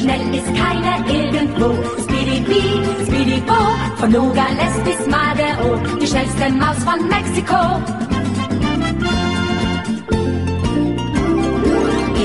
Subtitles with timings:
[0.00, 1.68] schnell ist keiner irgendwo.
[2.02, 2.40] Speedy
[3.06, 3.60] Speedy Bo,
[3.96, 7.62] von Nogales bis Madero, die schnellste Maus von Mexiko.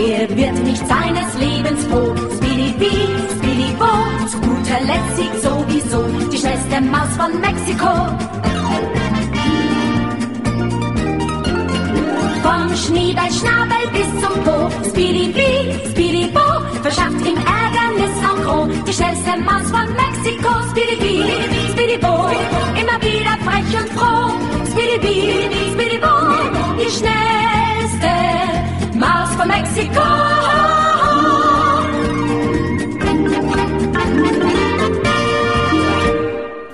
[0.08, 2.16] Er wird nicht seines Lebens froh.
[2.38, 3.08] Speedy Bee,
[3.38, 3.92] Speedy Bo,
[4.28, 8.45] zu guter Letzt siegt sowieso die schnellste Maus von Mexiko.
[12.46, 16.46] Vom Schneeballschnabel bis zum Po, Speedy Bee, Speedy Bo,
[16.84, 18.70] verschafft ihm Ärgernis en gros.
[18.86, 21.26] Die schnellste Maus von Mexiko, Speedy Bee,
[21.74, 22.30] Speedy Bo,
[22.82, 24.30] immer wieder frech und froh.
[24.70, 26.14] Speedy Bee, Speedy Bo,
[26.78, 28.14] die schnellste
[28.94, 30.06] Maus von Mexiko.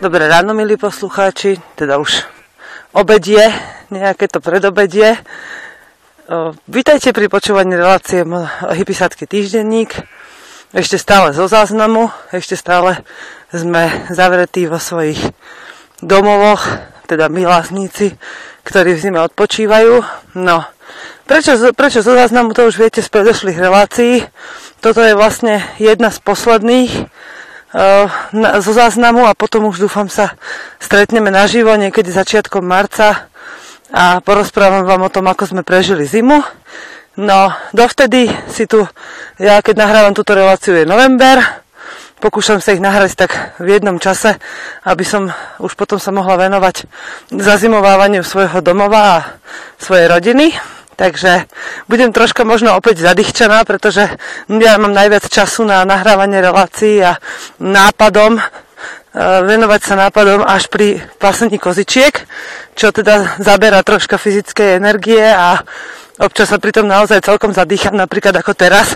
[0.02, 2.26] Dobré ráno, milí poslucháči, teda už
[2.92, 3.54] obedie,
[3.92, 5.20] nejaké to predobedie.
[6.72, 8.24] Vítajte pri počúvaní relácie
[8.64, 9.92] Hypisátky týždenník.
[10.72, 13.04] Ešte stále zo záznamu, ešte stále
[13.52, 15.20] sme zavretí vo svojich
[16.00, 16.64] domovoch,
[17.12, 18.16] teda milásníci,
[18.64, 20.00] ktorí v zime odpočívajú.
[20.40, 20.64] No,
[21.28, 24.24] prečo, prečo zo záznamu, to už viete z predošlých relácií.
[24.80, 27.12] Toto je vlastne jedna z posledných
[28.60, 30.36] zo záznamu a potom už dúfam sa
[30.76, 33.31] stretneme naživo niekedy začiatkom marca
[33.92, 36.40] a porozprávam vám o tom, ako sme prežili zimu.
[37.20, 38.88] No, dovtedy si tu,
[39.36, 41.44] ja keď nahrávam túto reláciu je november,
[42.24, 44.40] pokúšam sa ich nahrať tak v jednom čase,
[44.88, 45.28] aby som
[45.60, 46.88] už potom sa mohla venovať
[47.36, 49.26] zazimovávaniu svojho domova a
[49.76, 50.56] svojej rodiny.
[50.96, 51.50] Takže
[51.90, 54.06] budem troška možno opäť zadýchčaná, pretože
[54.48, 57.18] ja mám najviac času na nahrávanie relácií a
[57.58, 58.38] nápadom
[59.16, 62.16] venovať sa nápadom až pri pasení kozičiek,
[62.76, 65.60] čo teda zabera troška fyzickej energie a
[66.24, 68.96] občas sa pritom naozaj celkom zadýcham, napríklad ako teraz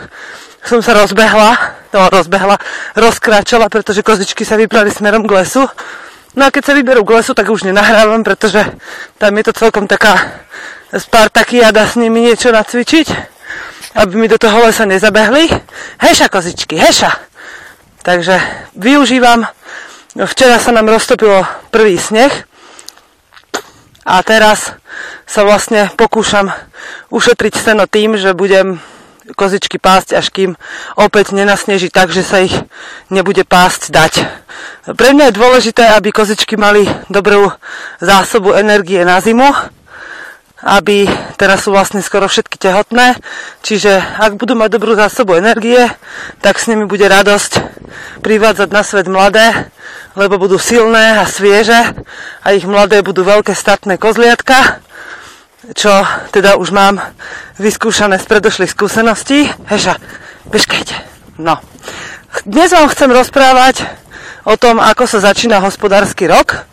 [0.66, 1.52] som sa rozbehla,
[1.94, 2.58] no rozbehla,
[2.98, 5.62] rozkráčala, pretože kozičky sa vybrali smerom k lesu.
[6.36, 8.66] No a keď sa vyberú k lesu, tak už nenahrávam, pretože
[9.22, 10.44] tam je to celkom taká
[10.96, 13.08] Spartakiada s nimi niečo nacvičiť,
[14.00, 15.52] aby mi do toho lesa nezabehli.
[16.00, 17.12] Heša kozičky, heša!
[18.06, 18.40] Takže
[18.80, 19.44] využívam
[20.16, 21.44] Včera sa nám roztopilo
[21.76, 22.32] prvý sneh
[24.08, 24.72] a teraz
[25.28, 26.56] sa vlastne pokúšam
[27.12, 28.80] ušetriť seno tým, že budem
[29.36, 30.52] kozičky pásť, až kým
[30.96, 32.56] opäť nenasneží tak, že sa ich
[33.12, 34.14] nebude pásť dať.
[34.96, 37.52] Pre mňa je dôležité, aby kozičky mali dobrú
[38.00, 39.52] zásobu energie na zimu,
[40.66, 41.06] aby
[41.38, 43.22] teraz sú vlastne skoro všetky tehotné,
[43.62, 45.86] čiže ak budú mať dobrú zásobu energie,
[46.42, 47.62] tak s nimi bude radosť
[48.26, 49.70] privádzať na svet mladé
[50.16, 51.92] lebo budú silné a svieže
[52.42, 54.80] a ich mladé budú veľké statné kozliatka,
[55.76, 55.92] čo
[56.32, 57.04] teda už mám
[57.60, 59.52] vyskúšané z predošlých skúseností.
[59.68, 60.00] Heša,
[60.48, 60.96] bežkajte.
[61.36, 61.60] No.
[62.48, 64.05] Dnes vám chcem rozprávať
[64.46, 66.66] o tom, ako sa začína hospodársky rok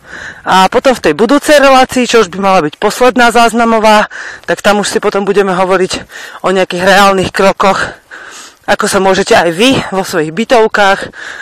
[0.44, 4.12] a potom v tej budúcej relácii, čo už by mala byť posledná záznamová,
[4.44, 5.92] tak tam už si potom budeme hovoriť
[6.44, 8.02] o nejakých reálnych krokoch
[8.62, 11.00] ako sa môžete aj vy vo svojich bytovkách,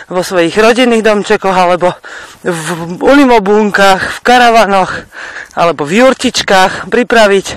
[0.09, 1.93] vo svojich rodinných domčekoch, alebo
[2.41, 5.05] v unimobúnkach, v karavanoch,
[5.53, 7.47] alebo v jurtičkách pripraviť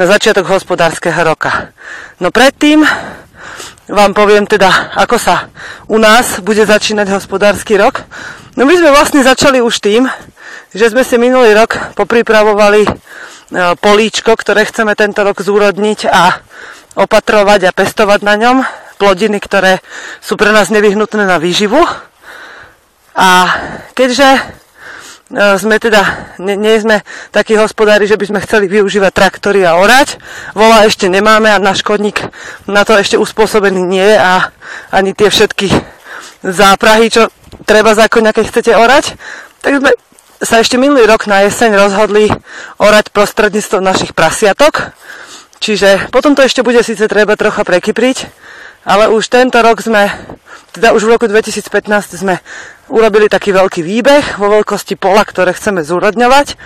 [0.00, 1.76] na začiatok hospodárskeho roka.
[2.18, 2.82] No predtým
[3.88, 5.52] vám poviem teda, ako sa
[5.92, 8.08] u nás bude začínať hospodársky rok.
[8.56, 10.08] No my sme vlastne začali už tým,
[10.72, 12.90] že sme si minulý rok popripravovali e,
[13.76, 16.40] políčko, ktoré chceme tento rok zúrodniť a
[16.96, 18.56] opatrovať a pestovať na ňom
[18.96, 19.82] plodiny, ktoré
[20.22, 21.82] sú pre nás nevyhnutné na výživu.
[23.14, 23.28] A
[23.92, 24.26] keďže
[25.32, 27.00] sme teda, nie, nie sme
[27.32, 30.20] takí hospodári, že by sme chceli využívať traktory a orať.
[30.52, 32.20] Vola ešte nemáme a náš chodník
[32.68, 34.52] na to ešte uspôsobený nie je a
[34.92, 35.72] ani tie všetky
[36.44, 37.32] záprahy, čo
[37.64, 39.16] treba zákonne, keď chcete orať.
[39.64, 39.90] Tak sme
[40.44, 42.28] sa ešte minulý rok na jeseň rozhodli
[42.76, 44.92] orať prostredníctvom našich prasiatok.
[45.64, 48.28] Čiže potom to ešte bude síce treba trocha prekypriť,
[48.84, 50.12] ale už tento rok sme,
[50.76, 52.40] teda už v roku 2015 sme
[52.92, 56.56] urobili taký veľký výbeh vo veľkosti pola, ktoré chceme zúrodňovať.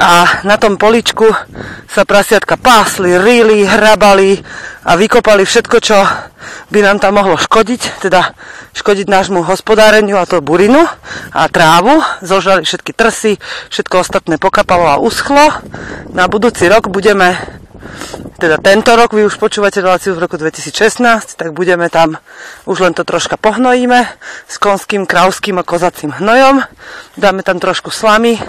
[0.00, 1.28] A na tom poličku
[1.84, 4.40] sa prasiatka pásli, rýli, hrabali
[4.88, 6.00] a vykopali všetko, čo
[6.72, 8.32] by nám tam mohlo škodiť, teda
[8.72, 10.88] škodiť nášmu hospodáreniu a to burinu
[11.36, 12.00] a trávu.
[12.24, 13.36] Zožali všetky trsy,
[13.68, 15.60] všetko ostatné pokapalo a uschlo.
[16.16, 17.59] Na budúci rok budeme
[18.40, 22.16] teda tento rok, vy už počúvate reláciu v roku 2016, tak budeme tam,
[22.64, 24.08] už len to troška pohnojíme
[24.48, 26.64] s konským, krauským a kozacím hnojom.
[27.20, 28.40] Dáme tam trošku slamy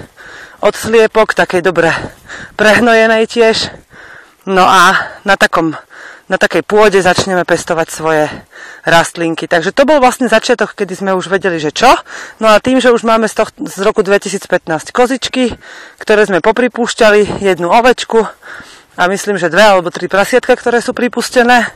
[0.64, 1.92] od sliepok, takej dobre
[2.56, 3.72] prehnojenej tiež.
[4.48, 4.96] No a
[5.28, 5.76] na takom
[6.32, 8.24] na takej pôde začneme pestovať svoje
[8.88, 9.52] rastlinky.
[9.52, 11.92] Takže to bol vlastne začiatok, kedy sme už vedeli, že čo.
[12.40, 14.48] No a tým, že už máme z, toho, z roku 2015
[14.96, 15.60] kozičky,
[16.00, 18.24] ktoré sme popripúšťali, jednu ovečku
[18.98, 21.72] a myslím, že dve alebo tri prasiatka, ktoré sú pripustené,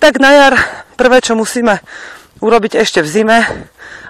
[0.00, 0.54] tak na jar
[0.96, 1.82] prvé, čo musíme
[2.38, 3.38] urobiť ešte v zime,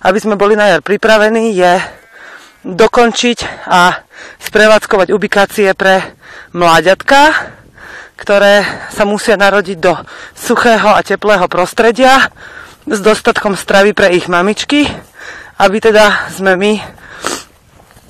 [0.04, 1.72] aby sme boli na jar pripravení, je
[2.62, 4.04] dokončiť a
[4.42, 6.14] sprevádzkovať ubikácie pre
[6.52, 7.54] mláďatka,
[8.18, 9.94] ktoré sa musia narodiť do
[10.34, 12.28] suchého a teplého prostredia
[12.84, 14.90] s dostatkom stravy pre ich mamičky,
[15.58, 16.72] aby teda sme my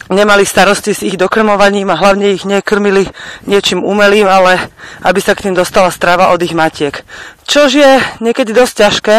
[0.08, 3.08] nemali starosti s ich dokrmovaním a hlavne ich nekrmili
[3.44, 4.72] niečím umelým, ale
[5.04, 7.04] aby sa k tým dostala strava od ich matiek.
[7.48, 9.16] Čož je niekedy dosť ťažké,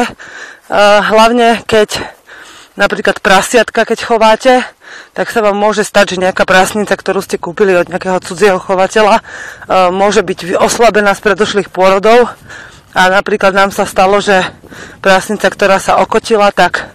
[1.13, 2.01] hlavne keď
[2.77, 4.53] napríklad prasiatka, keď chováte,
[5.13, 9.19] tak sa vám môže stať, že nejaká prasnica, ktorú ste kúpili od nejakého cudzieho chovateľa,
[9.19, 9.23] e,
[9.93, 12.31] môže byť oslabená z predošlých pôrodov.
[12.89, 14.41] A napríklad nám sa stalo, že
[15.03, 16.89] prasnica, ktorá sa okotila, tak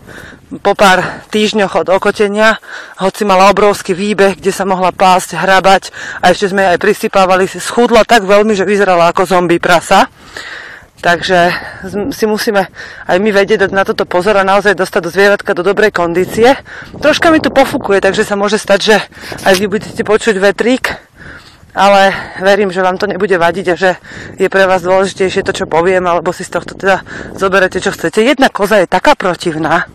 [0.60, 2.58] po pár týždňoch od okotenia,
[3.00, 5.90] hoci mala obrovský výbeh, kde sa mohla pásť, hrabať
[6.22, 10.06] a ešte sme aj prisypávali, schudla tak veľmi, že vyzerala ako zombie prasa.
[11.04, 11.52] Takže
[12.16, 12.72] si musíme
[13.04, 16.56] aj my vedieť na toto pozor a naozaj dostať do zvieratka do dobrej kondície.
[16.96, 18.96] Troška mi tu pofúkuje, takže sa môže stať, že
[19.44, 20.96] aj vy budete počuť vetrík,
[21.74, 23.90] ale verím, že vám to nebude vadiť a že
[24.38, 27.02] je pre vás dôležitejšie to, čo poviem, alebo si z tohto teda
[27.34, 28.22] zoberete, čo chcete.
[28.22, 29.90] Jedna koza je taká protivná,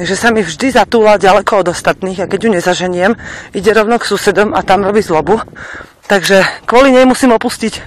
[0.00, 3.12] že sa mi vždy zatúla ďaleko od ostatných a keď ju nezaženiem,
[3.52, 5.44] ide rovno k susedom a tam robí zlobu.
[6.08, 7.84] Takže kvôli nej musím opustiť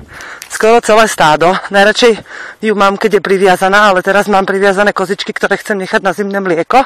[0.51, 1.55] skoro celé stádo.
[1.71, 2.19] Najradšej
[2.59, 6.43] ju mám, keď je priviazaná, ale teraz mám priviazané kozičky, ktoré chcem nechať na zimné
[6.43, 6.83] mlieko.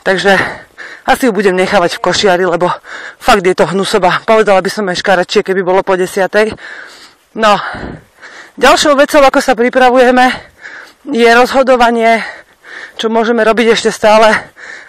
[0.00, 0.40] Takže
[1.04, 2.72] asi ju budem nechávať v košiari, lebo
[3.20, 4.24] fakt je to hnusoba.
[4.24, 6.56] Povedala by som aj škarečie, keby bolo po desiatej.
[7.36, 7.60] No,
[8.56, 10.32] ďalšou vecou, ako sa pripravujeme,
[11.12, 12.24] je rozhodovanie,
[12.96, 14.32] čo môžeme robiť ešte stále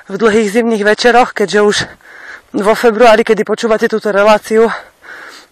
[0.08, 1.78] v dlhých zimných večeroch, keďže už
[2.56, 4.72] vo februári, kedy počúvate túto reláciu,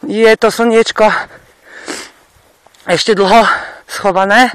[0.08, 1.12] je to slniečko
[2.88, 3.48] ešte dlho
[3.88, 4.52] schované,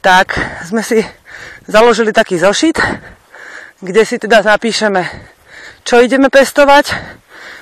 [0.00, 0.32] tak
[0.64, 1.04] sme si
[1.68, 2.80] založili taký zošit,
[3.84, 5.04] kde si teda napíšeme,
[5.84, 6.96] čo ideme pestovať,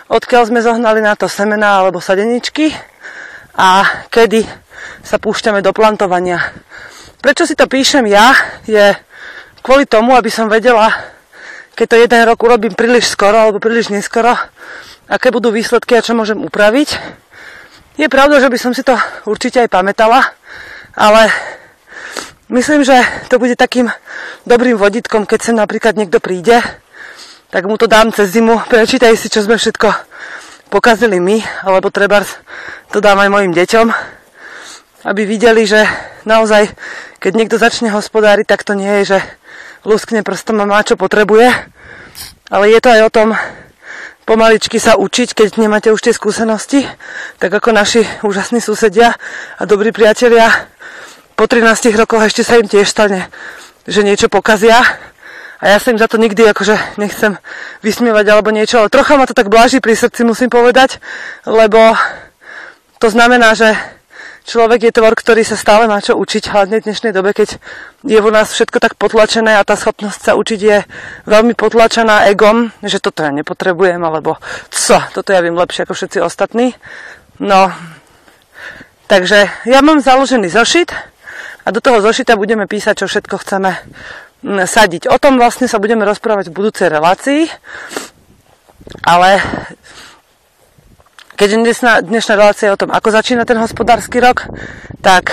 [0.07, 2.71] odkiaľ sme zohnali na to semená alebo sadeničky
[3.59, 4.47] a kedy
[5.03, 6.55] sa púšťame do plantovania.
[7.19, 8.35] Prečo si to píšem ja,
[8.67, 8.95] je
[9.63, 10.91] kvôli tomu, aby som vedela,
[11.75, 14.35] keď to jeden rok urobím príliš skoro alebo príliš neskoro,
[15.11, 16.99] aké budú výsledky a čo môžem upraviť.
[17.93, 18.97] Je pravda, že by som si to
[19.29, 20.25] určite aj pamätala,
[20.97, 21.29] ale
[22.49, 22.97] myslím, že
[23.29, 23.93] to bude takým
[24.49, 26.57] dobrým vodítkom, keď sem napríklad niekto príde,
[27.53, 29.93] tak mu to dám cez zimu, prečítaj si, čo sme všetko
[30.73, 32.25] pokazili my, alebo treba
[32.89, 33.87] to dám aj mojim deťom,
[35.13, 35.85] aby videli, že
[36.25, 36.73] naozaj,
[37.21, 39.19] keď niekto začne hospodáriť, tak to nie je, že
[39.85, 41.53] luskne prstom a má, čo potrebuje,
[42.49, 43.29] ale je to aj o tom,
[44.25, 46.87] pomaličky sa učiť, keď nemáte už tie skúsenosti,
[47.43, 49.15] tak ako naši úžasní susedia
[49.59, 50.51] a dobrí priatelia
[51.35, 53.27] po 13 rokoch ešte sa im tiež stane,
[53.89, 54.79] že niečo pokazia.
[55.63, 57.39] A ja sa im za to nikdy akože nechcem
[57.87, 60.99] vysmievať alebo niečo, ale trocha ma to tak bláži pri srdci, musím povedať,
[61.47, 61.95] lebo
[62.99, 63.71] to znamená, že
[64.45, 67.57] človek je tvor, ktorý sa stále má čo učiť, hlavne v dnešnej dobe, keď
[68.03, 70.79] je vo nás všetko tak potlačené a tá schopnosť sa učiť je
[71.27, 74.37] veľmi potlačená egom, že toto ja nepotrebujem, alebo
[74.69, 76.75] co, toto ja viem lepšie ako všetci ostatní.
[77.39, 77.71] No,
[79.07, 80.93] takže ja mám založený zošit
[81.63, 83.79] a do toho zošita budeme písať, čo všetko chceme
[84.43, 85.07] sadiť.
[85.07, 87.47] O tom vlastne sa budeme rozprávať v budúcej relácii,
[89.07, 89.39] ale
[91.33, 94.45] Keďže dnešná, dnešná relácia je o tom, ako začína ten hospodársky rok,
[95.01, 95.33] tak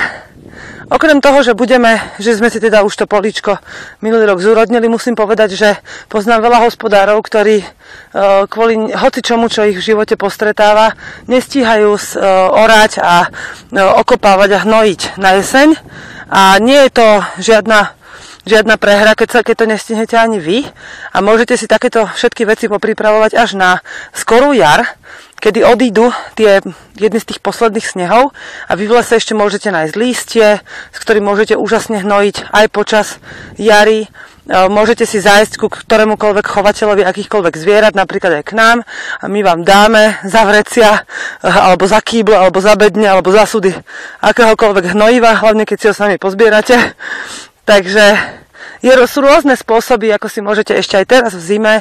[0.89, 3.61] Okrem toho, že budeme, že sme si teda už to políčko
[4.01, 5.77] minulý rok zúrodnili, musím povedať, že
[6.09, 7.65] poznám veľa hospodárov, ktorí e,
[8.49, 10.97] kvôli hoci čomu, čo ich v živote postretáva,
[11.29, 12.01] nestíhajú e,
[12.57, 13.27] orať a e,
[14.01, 15.77] okopávať a hnojiť na jeseň.
[16.25, 17.93] A nie je to žiadna
[18.49, 20.65] žiadna prehra, keď, sa, keď to nestihnete ani vy.
[21.13, 23.77] A môžete si takéto všetky veci popripravovať až na
[24.09, 24.97] skorú jar,
[25.39, 26.59] kedy odídu tie
[26.99, 28.35] jedny z tých posledných snehov
[28.67, 30.47] a vy v lese ešte môžete nájsť lístie,
[30.91, 33.07] s ktorým môžete úžasne hnojiť aj počas
[33.55, 34.05] jary.
[34.05, 34.07] E,
[34.67, 38.77] môžete si zájsť ku ktorémukoľvek chovateľovi akýchkoľvek zvierat, napríklad aj k nám
[39.19, 41.07] a my vám dáme za vrecia,
[41.39, 43.71] e, alebo za kýble, alebo za bedne, alebo za súdy
[44.19, 46.75] akéhokoľvek hnojiva, hlavne keď si ho sami pozbierate.
[47.63, 48.38] Takže
[48.79, 51.73] Je, sú rôzne spôsoby, ako si môžete ešte aj teraz v zime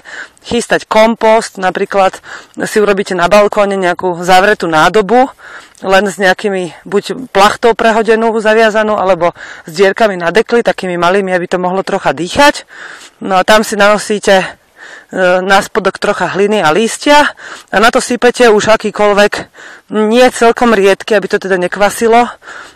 [0.42, 1.54] chystať kompost.
[1.54, 2.18] Napríklad
[2.66, 5.30] si urobíte na balkóne nejakú zavretú nádobu,
[5.86, 9.30] len s nejakými buď plachtou prehodenú, zaviazanú, alebo
[9.62, 12.66] s dierkami na dekli, takými malými, aby to mohlo trocha dýchať.
[13.22, 14.58] No a tam si nanosíte
[15.14, 17.32] na spodok trocha hliny a lístia
[17.72, 19.32] a na to sypete už akýkoľvek
[19.88, 22.28] nie celkom riedky, aby to teda nekvasilo,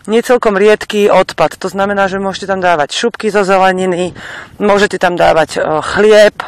[0.08, 1.60] nie celkom riedky odpad.
[1.60, 4.16] To znamená, že môžete tam dávať šupky zo zeleniny,
[4.56, 6.40] môžete tam dávať e, chlieb,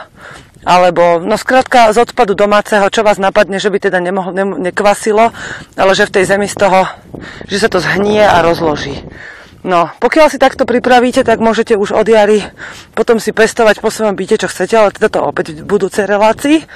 [0.65, 5.37] alebo, no skrátka z odpadu domáceho, čo vás napadne, že by teda nemohol, ne, nekvasilo,
[5.77, 6.89] ale že v tej zemi z toho,
[7.45, 9.05] že sa to zhnie a rozloží.
[9.65, 12.45] No, pokiaľ si takto pripravíte, tak môžete už od jary
[12.93, 16.69] potom si pestovať po svojom byte, čo chcete, ale teda to opäť v budúcej relácii.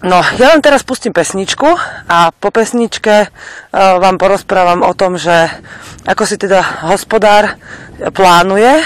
[0.00, 1.68] No, ja vám teraz pustím pesničku
[2.08, 5.52] a po pesničke uh, vám porozprávam o tom, že
[6.08, 7.60] ako si teda hospodár
[8.16, 8.80] plánuje,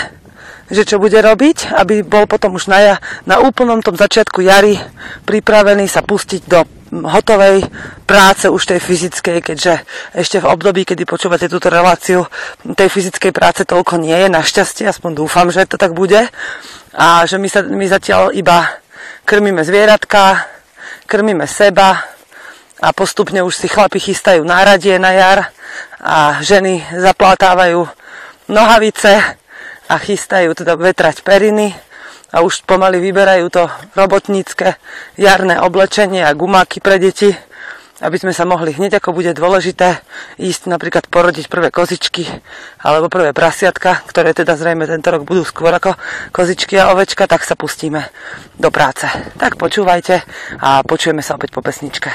[0.74, 4.74] že čo bude robiť, aby bol potom už na, na úplnom tom začiatku jary
[5.22, 7.64] pripravený sa pustiť do hotovej
[8.04, 9.80] práce už tej fyzickej, keďže
[10.12, 12.28] ešte v období, kedy počúvate túto reláciu,
[12.76, 16.28] tej fyzickej práce toľko nie je, našťastie, aspoň dúfam, že to tak bude.
[16.92, 18.68] A že my, sa, my zatiaľ iba
[19.24, 20.44] krmíme zvieratka,
[21.08, 22.04] krmíme seba
[22.84, 25.38] a postupne už si chlapi chystajú náradie na jar
[25.96, 27.88] a ženy zaplátávajú
[28.52, 29.40] nohavice
[29.88, 31.72] a chystajú teda vetrať periny
[32.32, 34.80] a už pomaly vyberajú to robotnícke
[35.20, 37.28] jarné oblečenie a gumáky pre deti,
[38.02, 40.02] aby sme sa mohli hneď, ako bude dôležité,
[40.40, 42.26] ísť napríklad porodiť prvé kozičky
[42.82, 45.94] alebo prvé prasiatka, ktoré teda zrejme tento rok budú skôr ako
[46.34, 48.10] kozičky a ovečka, tak sa pustíme
[48.58, 49.06] do práce.
[49.38, 50.24] Tak počúvajte
[50.58, 52.10] a počujeme sa opäť po pesničke.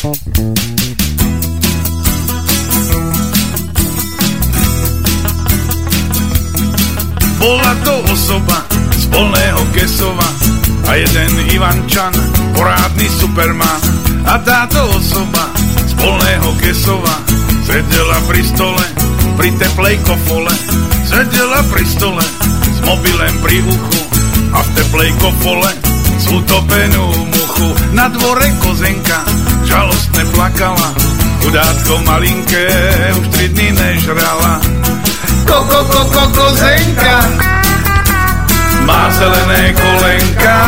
[0.00, 0.99] Thank you.
[7.40, 10.28] Bola to osoba z polného Kesova
[10.84, 12.12] a jeden Ivančan,
[12.52, 13.80] porádny superman.
[14.28, 15.48] A táto osoba
[15.88, 17.16] z polného Kesova
[17.64, 18.84] sedela pri stole,
[19.40, 20.52] pri teplej kofole.
[21.08, 22.20] Sedela pri stole
[22.60, 24.02] s mobilem pri uchu
[24.52, 25.72] a v teplej kofole
[26.20, 27.68] s utopenú muchu.
[27.96, 29.24] Na dvore kozenka
[29.64, 30.92] žalostne plakala,
[31.40, 32.68] chudátko malinké
[33.16, 34.60] už tri dny nežrala
[35.46, 37.16] Koko, koko, kozenka
[38.86, 40.58] má zelené kolenka.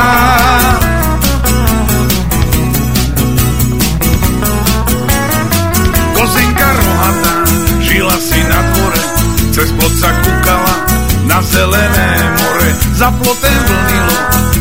[6.15, 7.35] Kozenka rohatá
[7.83, 9.03] žila si na dvore,
[9.51, 10.75] cez plot sa kúkala
[11.27, 12.71] na zelené more.
[12.95, 14.19] Za plotem vlnilo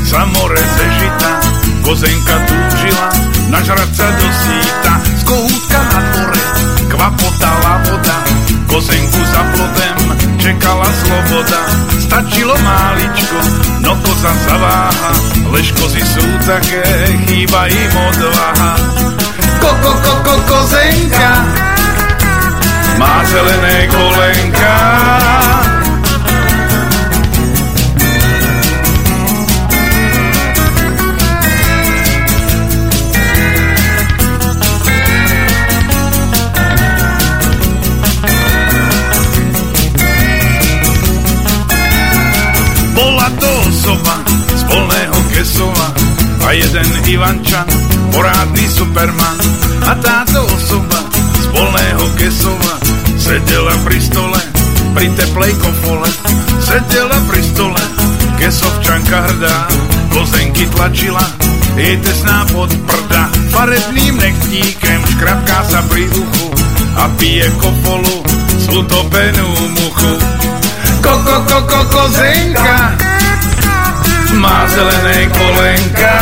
[0.10, 1.32] sa more zežita,
[1.86, 3.08] kozenka túžila
[3.54, 4.94] nažrať sa do síta.
[5.22, 6.42] Z kohútka na dvore
[6.90, 8.18] kvapotala voda,
[8.82, 9.98] kozenku za plotem
[10.42, 11.62] čekala sloboda.
[12.02, 13.38] Stačilo máličko,
[13.80, 15.14] no koza zaváha,
[15.54, 16.82] lež kozy sú také,
[17.30, 18.74] chýba im odvaha.
[19.62, 21.32] Koko, koko, kozenka,
[22.98, 24.61] má zelené kolenka.
[49.02, 49.38] Superman.
[49.90, 51.02] A táto osoba
[51.42, 52.76] z polného Kesova
[53.18, 54.38] sedela pri stole,
[54.94, 56.06] pri teplej kofole.
[56.62, 57.82] Sedela pri stole,
[58.38, 59.58] Kesovčanka hrdá,
[60.14, 61.26] kozenky tlačila,
[61.82, 63.26] jej tesná pod prda.
[63.50, 66.48] Farebným nechtíkem škrapká sa pri uchu
[67.02, 68.22] a pije kofolu,
[68.70, 69.50] slutopenú
[69.82, 70.14] muchu.
[71.02, 72.94] Koko, koko, kozenka,
[74.38, 76.14] má zelené kolenka.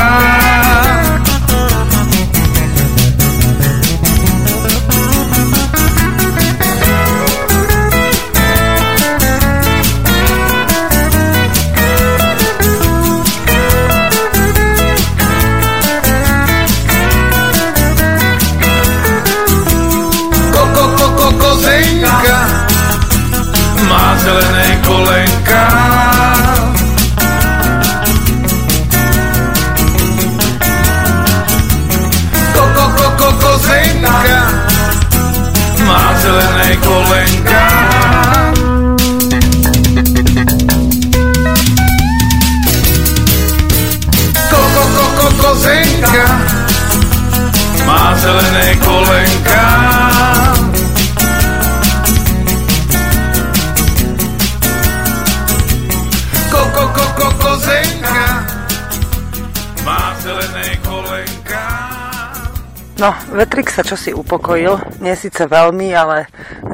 [36.70, 37.66] Zelené kolenka.
[44.50, 46.26] Koko, koko, kozenka
[47.86, 49.89] má zelené kolenka.
[63.00, 66.28] No, vetrik sa čosi upokojil, nie síce veľmi, ale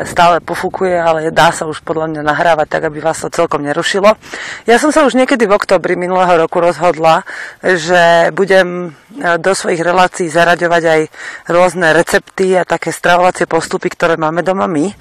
[0.09, 4.17] stále pofúkuje, ale dá sa už podľa mňa nahrávať tak, aby vás to celkom nerušilo.
[4.65, 7.21] Ja som sa už niekedy v oktobri minulého roku rozhodla,
[7.61, 11.01] že budem e, do svojich relácií zaraďovať aj
[11.53, 14.97] rôzne recepty a také stravovacie postupy, ktoré máme doma my.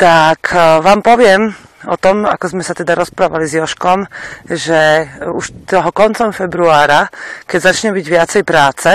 [0.00, 1.52] Tak e, vám poviem,
[1.86, 4.06] o tom, ako sme sa teda rozprávali s Joškom,
[4.46, 7.10] že už toho koncom februára,
[7.46, 8.90] keď začne byť viacej práce,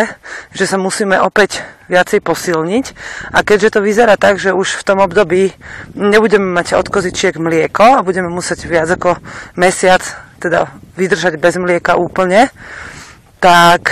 [0.56, 2.86] že sa musíme opäť viacej posilniť.
[3.34, 5.51] A keďže to vyzerá tak, že už v tom období
[5.96, 9.20] nebudeme mať od kozičiek mlieko a budeme musieť viac ako
[9.60, 10.03] mesiac
[10.38, 12.53] teda vydržať bez mlieka úplne,
[13.41, 13.89] tak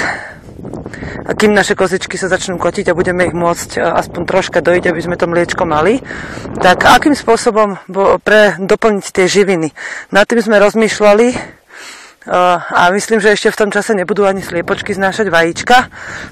[1.37, 5.01] kým naše kozičky sa začnú kotiť a budeme ich môcť e, aspoň troška dojiť, aby
[5.01, 5.99] sme to mliečko mali,
[6.61, 7.81] tak akým spôsobom
[8.21, 9.73] pre doplniť tie živiny.
[10.13, 11.37] Nad tým sme rozmýšľali e,
[12.69, 15.89] a myslím, že ešte v tom čase nebudú ani sliepočky znášať vajíčka.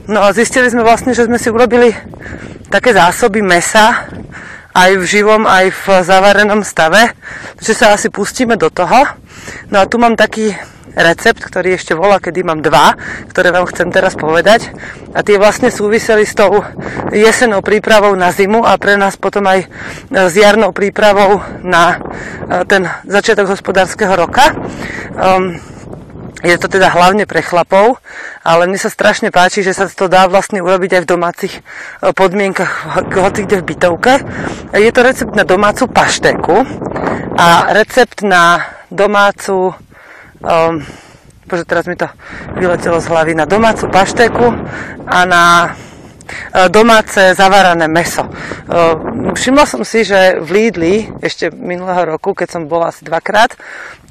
[0.10, 1.94] No a zistili sme vlastne, že sme si urobili
[2.70, 4.10] také zásoby mesa,
[4.74, 7.13] aj v živom, aj v zavarenom stave,
[7.62, 9.06] že sa asi pustíme do toho.
[9.70, 10.50] No a tu mám taký
[10.96, 12.94] recept, ktorý ešte volá, kedy mám dva,
[13.30, 14.74] ktoré vám chcem teraz povedať.
[15.14, 16.62] A tie vlastne súviseli s tou
[17.14, 19.68] jesenou prípravou na zimu a pre nás potom aj e,
[20.10, 24.54] s jarnou prípravou na e, ten začiatok hospodárskeho roka.
[25.14, 25.58] Um,
[26.44, 28.04] je to teda hlavne pre chlapov,
[28.44, 31.62] ale mne sa strašne páči, že sa to dá vlastne urobiť aj v domácich e,
[32.12, 34.14] podmienkach, hoci kde v bytovke.
[34.76, 36.68] Je to recept na domácu pašteku
[37.40, 38.60] a recept na
[38.92, 39.72] domácu
[40.44, 40.84] um,
[41.48, 42.08] bože, teraz mi to
[42.60, 44.48] vyletelo z hlavy, na domácu pašteku
[45.08, 48.28] a na uh, domáce zavarané meso.
[48.28, 53.56] Uh, všimla som si, že v Lidli ešte minulého roku, keď som bola asi dvakrát,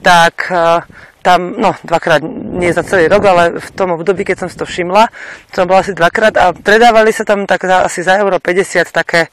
[0.02, 0.82] tak uh,
[1.22, 2.20] tam, no dvakrát,
[2.58, 5.06] nie za celý rok, ale v tom období, keď som si to všimla,
[5.54, 9.30] som bola asi dvakrát a predávali sa tam tak za, asi za euro 50 také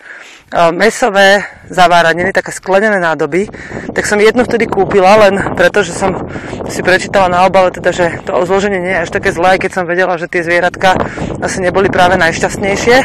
[0.73, 3.49] mesové zaváraniny, také sklenené nádoby,
[3.93, 6.29] tak som jednu vtedy kúpila len preto, že som
[6.65, 9.83] si prečítala na obale, teda, že to zloženie nie je až také zlé, keď som
[9.85, 10.97] vedela, že tie zvieratka
[11.41, 12.97] asi neboli práve najšťastnejšie.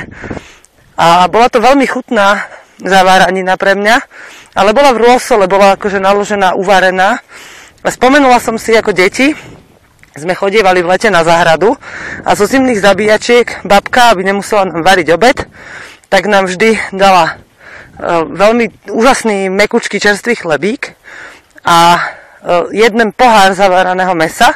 [0.97, 2.49] A bola to veľmi chutná
[2.81, 3.97] zaváranina pre mňa,
[4.57, 7.21] ale bola v rôsole, bola akože naložená, uvarená
[7.85, 9.37] Spomenula som si ako deti,
[10.17, 11.77] sme chodievali v lete na záhradu
[12.25, 15.45] a zo zimných zabíjačiek babka, aby nemusela nám variť obed,
[16.15, 17.35] tak nám vždy dala e,
[18.39, 20.95] veľmi úžasný mekučký čerstvý chlebík
[21.67, 22.01] a e,
[22.71, 24.55] jeden pohár zaváraného mesa,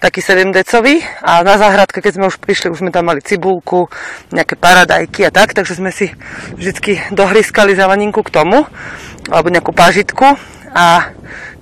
[0.00, 3.92] taký 7 decový a na záhradke, keď sme už prišli, už sme tam mali cibulku,
[4.32, 6.08] nejaké paradajky a tak, takže sme si
[6.56, 8.64] vždy dohryskali zeleninku k tomu,
[9.28, 10.32] alebo nejakú pažitku.
[10.72, 11.12] A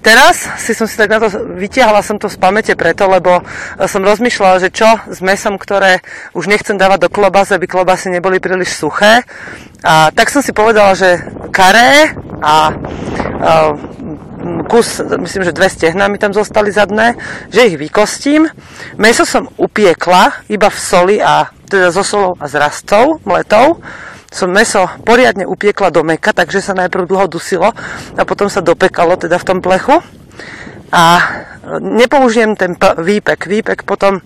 [0.04, 3.40] teraz si som si tak na to, vytiahla som to z pamäte preto, lebo
[3.88, 6.04] som rozmýšľala, že čo s mesom, ktoré
[6.36, 9.24] už nechcem dávať do klobásy, aby klobásy neboli príliš suché.
[9.80, 12.12] A tak som si povedala, že karé
[12.44, 12.56] a, a
[14.68, 17.16] kus, myslím, že dve stehna mi tam zostali zadné,
[17.48, 18.44] že ich vykostím.
[19.00, 23.80] Meso som upiekla iba v soli a teda so solou a s rastou, mletou
[24.34, 27.70] som meso poriadne upiekla do meka, takže sa najprv dlho dusilo
[28.18, 30.02] a potom sa dopekalo teda v tom plechu.
[30.90, 31.02] A
[31.78, 33.46] nepoužijem ten p- výpek.
[33.46, 34.22] Výpek potom e,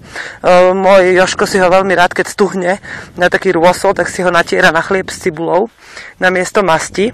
[0.72, 2.72] môj Joško si ho veľmi rád, keď stuhne
[3.20, 5.68] na taký rôsol, tak si ho natiera na chlieb s cibulou
[6.20, 7.12] na miesto masti.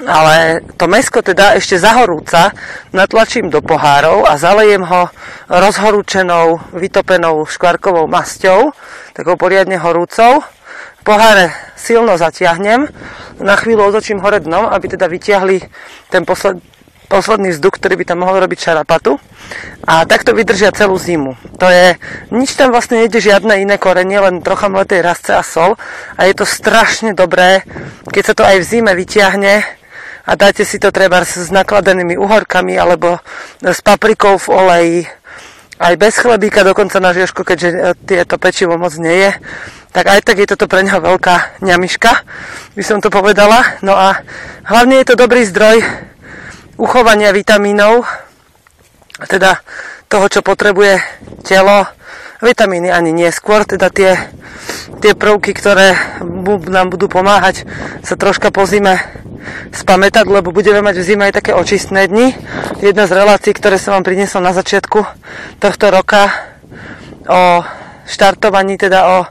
[0.00, 2.56] Ale to mesko teda ešte zahorúca
[2.96, 5.12] natlačím do pohárov a zalejem ho
[5.52, 8.72] rozhorúčenou, vytopenou škvarkovou masťou,
[9.12, 10.40] takou poriadne horúcou
[11.02, 12.88] poháre silno zatiahnem,
[13.40, 15.64] na chvíľu otočím hore dnom, aby teda vytiahli
[16.12, 16.60] ten posled,
[17.10, 19.18] posledný vzduch, ktorý by tam mohol robiť šarapatu.
[19.82, 21.34] A takto vydržia celú zimu.
[21.58, 21.98] To je,
[22.30, 25.74] nič tam vlastne nejde žiadne iné korenie, len trocha mletej rasce a sol.
[26.14, 27.66] A je to strašne dobré,
[28.14, 29.66] keď sa to aj v zime vytiahne
[30.22, 33.18] a dáte si to treba s nakladenými uhorkami alebo
[33.58, 34.98] s paprikou v oleji.
[35.80, 39.30] Aj bez chlebíka, dokonca na žiežku, keďže e, tieto pečivo moc nie je
[39.90, 42.12] tak aj tak je toto pre neho veľká ňamiška,
[42.78, 43.82] by som to povedala.
[43.82, 44.22] No a
[44.70, 45.82] hlavne je to dobrý zdroj
[46.78, 48.06] uchovania vitamínov,
[49.26, 49.58] teda
[50.06, 51.02] toho, čo potrebuje
[51.42, 51.86] telo,
[52.40, 54.16] vitamíny ani neskôr, teda tie,
[55.04, 55.96] tie prvky, ktoré
[56.68, 57.68] nám budú pomáhať
[58.04, 59.00] sa troška po zime
[59.72, 62.36] spamätať, lebo budeme mať v zime aj také očistné dni.
[62.80, 65.04] Jedna z relácií, ktoré som vám priniesol na začiatku
[65.60, 66.28] tohto roka
[67.28, 67.64] o
[68.10, 69.26] štartovaní teda o, o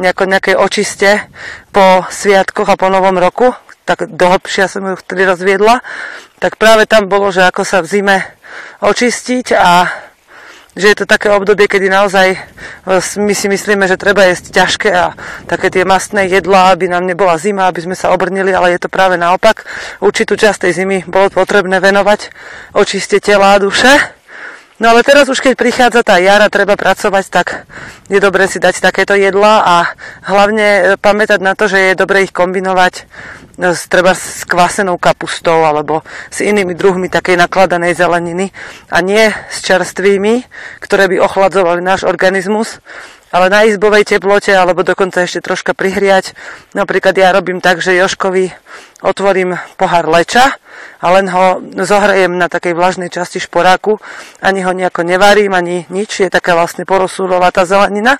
[0.00, 1.28] nejakej očiste
[1.74, 3.52] po sviatkoch a po novom roku,
[3.84, 5.84] tak dohlbšia som ju vtedy rozviedla,
[6.40, 8.16] tak práve tam bolo, že ako sa v zime
[8.80, 9.70] očistiť a
[10.78, 12.38] že je to také obdobie, kedy naozaj e,
[13.18, 15.18] my si myslíme, že treba jesť ťažké a
[15.50, 18.92] také tie mastné jedlá, aby nám nebola zima, aby sme sa obrnili, ale je to
[18.92, 19.66] práve naopak.
[19.98, 22.30] Určitú časť tej zimy bolo potrebné venovať
[22.78, 23.90] očiste tela a duše.
[24.80, 27.68] No ale teraz už keď prichádza tá jara, treba pracovať, tak
[28.08, 29.76] je dobre si dať takéto jedla a
[30.24, 33.04] hlavne e, pamätať na to, že je dobre ich kombinovať
[33.60, 36.00] s, treba s kvasenou kapustou alebo
[36.32, 38.48] s inými druhmi takej nakladanej zeleniny
[38.88, 40.48] a nie s čerstvými,
[40.80, 42.80] ktoré by ochladzovali náš organizmus
[43.30, 46.34] ale na izbovej teplote alebo dokonca ešte troška prihriať.
[46.74, 48.50] Napríklad ja robím tak, že Joškovi
[49.06, 50.58] otvorím pohár leča
[50.98, 54.02] a len ho zohrejem na takej vlažnej časti šporáku.
[54.42, 56.26] Ani ho nejako nevarím, ani nič.
[56.26, 58.18] Je taká vlastne porosúrová tá zelenina.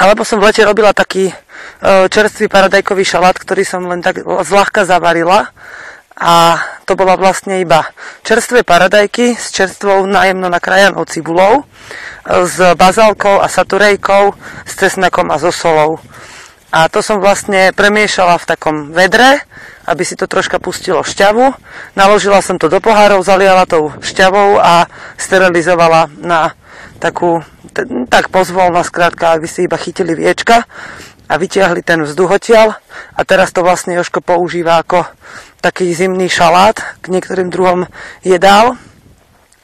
[0.00, 1.34] Alebo som v lete robila taký e,
[2.08, 5.52] čerstvý paradajkový šalát, ktorý som len tak zľahka zavarila
[6.20, 7.88] a to bola vlastne iba
[8.24, 11.64] čerstvé paradajky s čerstvou nájemno nakrájanou cibulou,
[12.28, 14.36] s bazálkou a saturejkou,
[14.68, 15.96] s cesnakom a so solou.
[16.70, 19.42] A to som vlastne premiešala v takom vedre,
[19.88, 21.56] aby si to troška pustilo šťavu.
[21.98, 24.86] Naložila som to do pohárov, zaliala tou šťavou a
[25.18, 26.54] sterilizovala na
[27.02, 27.42] takú,
[28.10, 30.66] tak pozvolna skrátka, aby si iba chytili viečka
[31.30, 32.74] a vytiahli ten vzduch odtiaľ.
[33.14, 35.06] A teraz to vlastne Joško používa ako
[35.62, 37.86] taký zimný šalát k niektorým druhom
[38.26, 38.74] jedál,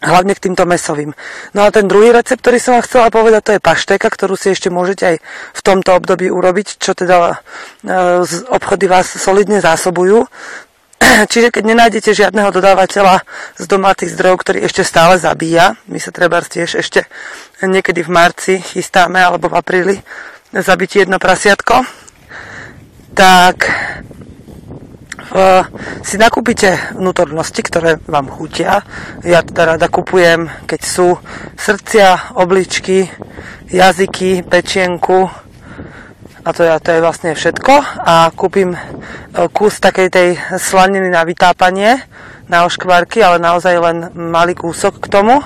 [0.05, 1.11] hlavne k týmto mesovým.
[1.57, 4.53] No a ten druhý recept, ktorý som vám chcela povedať, to je pašteka, ktorú si
[4.53, 5.17] ešte môžete aj
[5.57, 7.37] v tomto období urobiť, čo teda e,
[8.53, 10.29] obchody vás solidne zásobujú.
[11.33, 13.23] Čiže keď nenájdete žiadneho dodávateľa
[13.57, 17.07] z domácich zdrojov, ktorý ešte stále zabíja, my sa treba tiež ešte
[17.63, 19.97] niekedy v marci chystáme, alebo v apríli,
[20.53, 21.85] zabiť jedno prasiatko,
[23.17, 23.57] tak
[26.07, 28.87] si nakúpite vnútornosti, ktoré vám chutia.
[29.27, 31.19] Ja teda rada kupujem, keď sú
[31.59, 33.11] srdcia, obličky,
[33.69, 35.29] jazyky, pečienku
[36.47, 37.75] a to to je vlastne všetko.
[38.07, 38.79] A kúpim uh,
[39.51, 40.29] kus takej tej
[40.63, 41.99] slaniny na vytápanie,
[42.47, 45.43] na oškvarky, ale naozaj len malý kúsok k tomu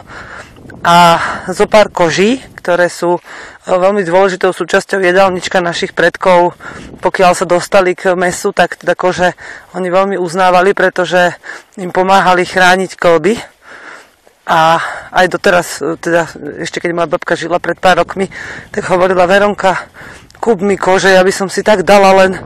[0.81, 3.21] a zo pár koží, ktoré sú e,
[3.69, 6.57] veľmi dôležitou súčasťou jedálnička našich predkov.
[7.05, 9.37] Pokiaľ sa dostali k mesu, tak teda kože
[9.77, 11.37] oni veľmi uznávali, pretože
[11.77, 13.37] im pomáhali chrániť kolby.
[14.49, 14.81] A
[15.13, 16.33] aj doteraz, e, teda
[16.65, 18.33] ešte keď moja babka žila pred pár rokmi,
[18.73, 19.85] tak hovorila Veronka,
[20.40, 22.40] kúp mi kože, ja by som si tak dala len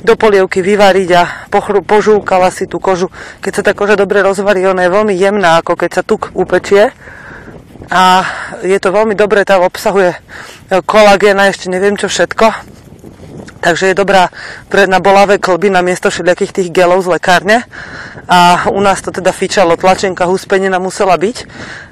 [0.00, 3.12] do polievky vyvariť a pochru, požúkala si tú kožu.
[3.42, 6.94] Keď sa tá koža dobre rozvarí, ona je veľmi jemná, ako keď sa tuk upečie
[7.90, 8.22] a
[8.62, 10.18] je to veľmi dobré, tam obsahuje e,
[10.86, 12.78] kolagén a ešte neviem čo všetko.
[13.60, 14.32] Takže je dobrá
[14.72, 17.68] pre, na bolavé klby na miesto všelijakých tých gelov z lekárne.
[18.24, 21.36] A u nás to teda fičalo, tlačenka húspenina musela byť.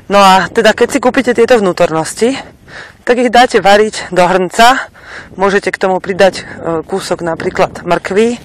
[0.09, 2.41] No a teda keď si kúpite tieto vnútornosti,
[3.05, 4.89] tak ich dáte variť do hrnca.
[5.37, 6.45] Môžete k tomu pridať e,
[6.85, 8.39] kúsok napríklad mrkvy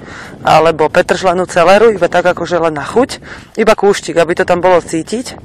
[0.44, 3.24] alebo petržlenú celeru, iba tak akože len na chuť.
[3.56, 5.40] Iba kúštik, aby to tam bolo cítiť.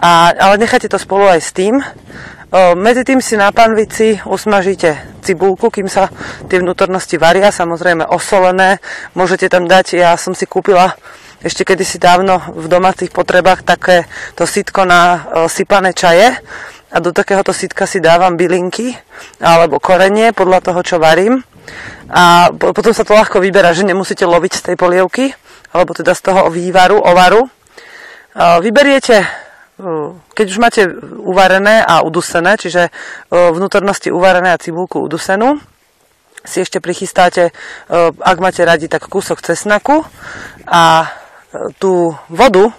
[0.00, 1.76] A, ale nechajte to spolu aj s tým.
[1.80, 6.08] O, medzi tým si na panvici usmažíte cibulku, kým sa
[6.48, 8.80] tie vnútornosti varia, samozrejme osolené.
[9.12, 10.96] Môžete tam dať, ja som si kúpila
[11.40, 14.04] ešte kedysi dávno v domácich potrebách také
[14.36, 15.16] to sitko na o,
[15.48, 16.36] sypané čaje
[16.90, 18.94] a do takéhoto sitka si dávam bylinky
[19.38, 21.42] alebo korenie podľa toho, čo varím.
[22.10, 25.30] A potom sa to ľahko vyberá, že nemusíte loviť z tej polievky,
[25.70, 27.46] alebo teda z toho vývaru, ovaru.
[28.34, 29.22] Vyberiete
[30.34, 30.82] keď už máte
[31.24, 32.92] uvarené a udusené, čiže
[33.32, 35.56] vnútornosti uvarené a cibulku udusenú,
[36.44, 37.52] si ešte prichystáte,
[38.20, 40.04] ak máte radi, tak kúsok cesnaku
[40.68, 41.08] a
[41.80, 42.72] tú vodu,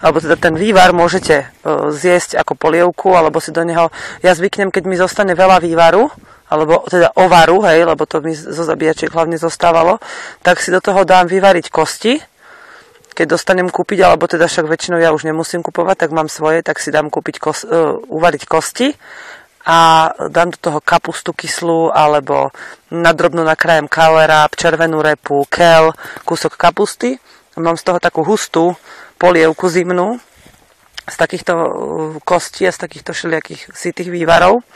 [0.00, 1.46] alebo teda ten vývar môžete
[1.92, 6.08] zjesť ako polievku, alebo si do neho, ja zvyknem, keď mi zostane veľa vývaru,
[6.46, 9.98] alebo teda ovaru, hej, lebo to mi zo zabíjačiek hlavne zostávalo,
[10.46, 12.22] tak si do toho dám vyvariť kosti,
[13.16, 16.78] keď dostanem kúpiť, alebo teda však väčšinou ja už nemusím kupovať, tak mám svoje, tak
[16.78, 18.92] si dám kúpiť kos, uh, uvariť kosti
[19.66, 22.54] a dám do toho kapustu kyslú alebo
[22.92, 25.90] nadrobno nakrájem kaleráp, červenú repu, kel,
[26.22, 27.18] kúsok kapusty.
[27.58, 28.76] Mám z toho takú hustú
[29.16, 30.20] polievku zimnú
[31.06, 31.68] z takýchto e,
[32.26, 34.66] kostí a z takýchto všelijakých sitých vývarov.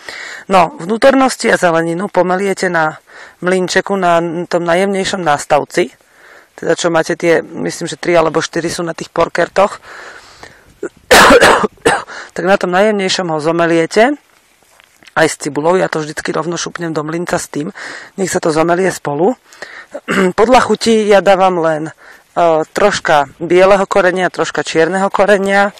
[0.47, 3.03] No, vnútornosti a zeleninu pomeliete na
[3.43, 5.91] mlinčeku na tom najjemnejšom nástavci
[6.61, 9.81] teda čo máte tie, myslím, že 3 alebo 4 sú na tých porkertoch,
[12.37, 14.13] tak na tom najjemnejšom ho zomeliete,
[15.17, 17.73] aj s cibulou, ja to vždycky rovno šupnem do mlinca s tým,
[18.21, 19.33] nech sa to zomelie spolu.
[20.41, 21.89] Podľa chuti ja dávam len
[22.73, 25.75] troška bieleho korenia, troška čierneho korenia,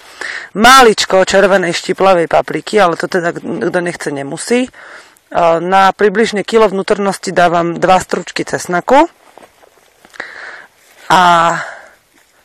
[0.53, 4.67] máličko červenej štiplavej papriky, ale to teda kto nechce, nemusí.
[5.59, 9.07] Na približne kilo vnútornosti dávam dva stručky cesnaku
[11.07, 11.55] a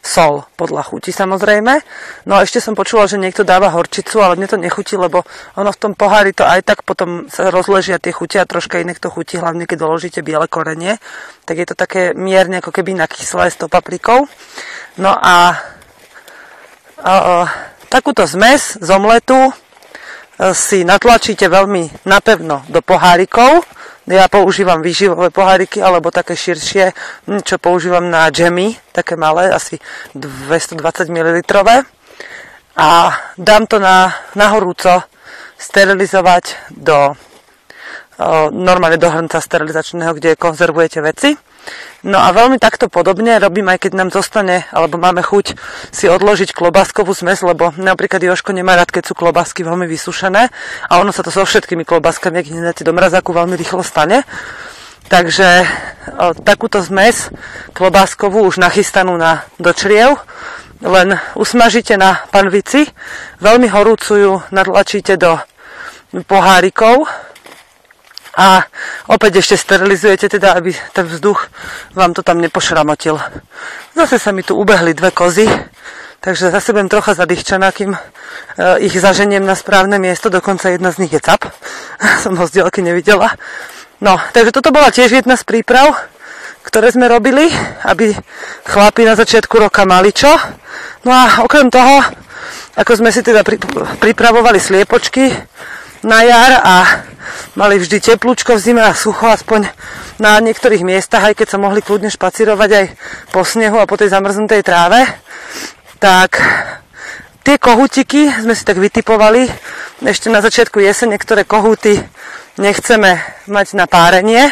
[0.07, 1.83] sol podľa chuti samozrejme.
[2.31, 5.27] No a ešte som počula, že niekto dáva horčicu, ale mne to nechutí, lebo
[5.59, 9.03] ono v tom pohári to aj tak potom sa rozležia tie chuti a troška inak
[9.03, 11.03] to chutí, hlavne keď doložíte biele korenie.
[11.43, 14.31] Tak je to také mierne ako keby nakyslé s tou paprikou.
[15.03, 15.59] No a,
[17.03, 17.13] a, a
[17.91, 19.53] takúto zmes z omletu e,
[20.55, 23.76] si natlačíte veľmi napevno do pohárikov
[24.07, 26.95] ja používam výživové poháriky alebo také širšie,
[27.27, 29.79] hm, čo používam na džemy, také malé, asi
[30.15, 31.43] 220 ml.
[32.77, 32.89] A
[33.39, 35.03] dám to na, na horúco
[35.57, 37.17] sterilizovať do
[38.53, 41.37] normálne do hrnca sterilizačného, kde konzervujete veci.
[42.07, 45.59] No a veľmi takto podobne robím, aj keď nám zostane, alebo máme chuť
[45.91, 50.53] si odložiť klobáskovú zmes, lebo napríklad Joško nemá rád, keď sú klobásky veľmi vysušené
[50.87, 54.23] a ono sa to so všetkými klobáskami, ak nedáte do mrazáku, veľmi rýchlo stane.
[55.07, 55.67] Takže
[56.19, 57.31] o, takúto zmes
[57.75, 60.19] klobáskovú už nachystanú na dočriev,
[60.83, 62.91] len usmažíte na panvici,
[63.39, 65.39] veľmi horúcu ju nadlačíte do
[66.27, 67.07] pohárikov,
[68.37, 68.69] a
[69.09, 71.49] opäť ešte sterilizujete teda, aby ten vzduch
[71.97, 73.17] vám to tam nepošramotil.
[73.97, 75.49] Zase sa mi tu ubehli dve kozy,
[76.21, 78.01] takže zase budem trocha zadýchčaná, kým e,
[78.85, 81.49] ich zaženiem na správne miesto, dokonca jedna z nich je cap.
[82.23, 83.33] Som ho z dielky nevidela.
[84.05, 85.97] No, takže toto bola tiež jedna z príprav,
[86.61, 87.49] ktoré sme robili,
[87.89, 88.13] aby
[88.69, 90.29] chlapi na začiatku roka mali čo.
[91.09, 92.05] No a okrem toho,
[92.77, 93.41] ako sme si teda
[93.97, 95.33] pripravovali sliepočky
[96.05, 96.75] na jar a
[97.55, 99.69] mali vždy teplúčko v zime a sucho, aspoň
[100.21, 102.87] na niektorých miestach, aj keď sa mohli kľudne špacírovať aj
[103.33, 105.05] po snehu a po tej zamrznutej tráve,
[106.01, 106.41] tak
[107.45, 109.49] tie kohútiky sme si tak vytipovali
[110.05, 111.97] ešte na začiatku jesene, ktoré kohúty
[112.57, 114.49] nechceme mať na párenie,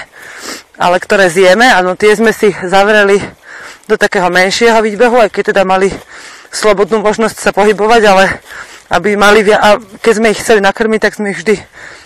[0.77, 1.69] ale ktoré zjeme.
[1.69, 3.21] Áno, tie sme si zavreli
[3.85, 5.93] do takého menšieho výbehu, aj keď teda mali
[6.49, 8.25] slobodnú možnosť sa pohybovať, ale
[8.93, 11.57] aby mali, a keď sme ich chceli nakrmiť, tak sme ich vždy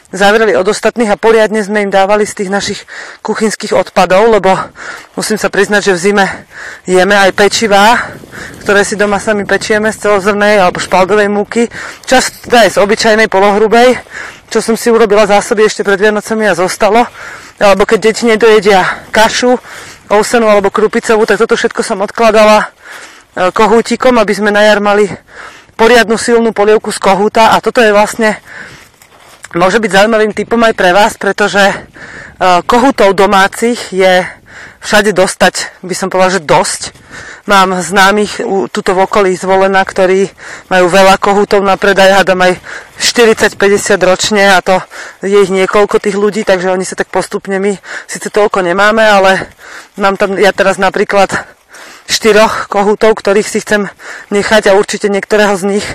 [0.08, 2.80] zavreli od ostatných a poriadne sme im dávali z tých našich
[3.20, 4.56] kuchynských odpadov, lebo
[5.14, 6.26] musím sa priznať, že v zime
[6.88, 8.16] jeme aj pečivá,
[8.64, 11.68] ktoré si doma sami pečieme z celozrnej alebo špaldovej múky,
[12.08, 14.00] často aj z obyčajnej polohrubej,
[14.48, 17.04] čo som si urobila zásoby ešte pred Vianocami a zostalo,
[17.60, 19.60] alebo keď deti nedojedia kašu,
[20.08, 22.66] ovsenú alebo krupicovú, tak toto všetko som odkladala e,
[23.52, 25.04] kohútikom, aby sme na jar mali
[25.76, 27.52] poriadnu silnú polievku z kohúta.
[27.52, 28.40] A toto je vlastne
[29.56, 31.74] môže byť zaujímavým typom aj pre vás, pretože e,
[32.68, 34.26] kohutov domácich je
[34.82, 36.82] všade dostať, by som povedala, že dosť.
[37.48, 40.28] Mám známych tuto v okolí zvolená, ktorí
[40.68, 42.60] majú veľa kohútov na predaj, hádam aj
[43.00, 44.76] 40-50 ročne a to
[45.24, 47.72] je ich niekoľko tých ľudí, takže oni sa tak postupne my
[48.04, 49.48] síce toľko nemáme, ale
[49.96, 51.32] mám tam ja teraz napríklad
[52.04, 53.88] štyroch kohútov, ktorých si chcem
[54.28, 55.86] nechať a určite niektorého z nich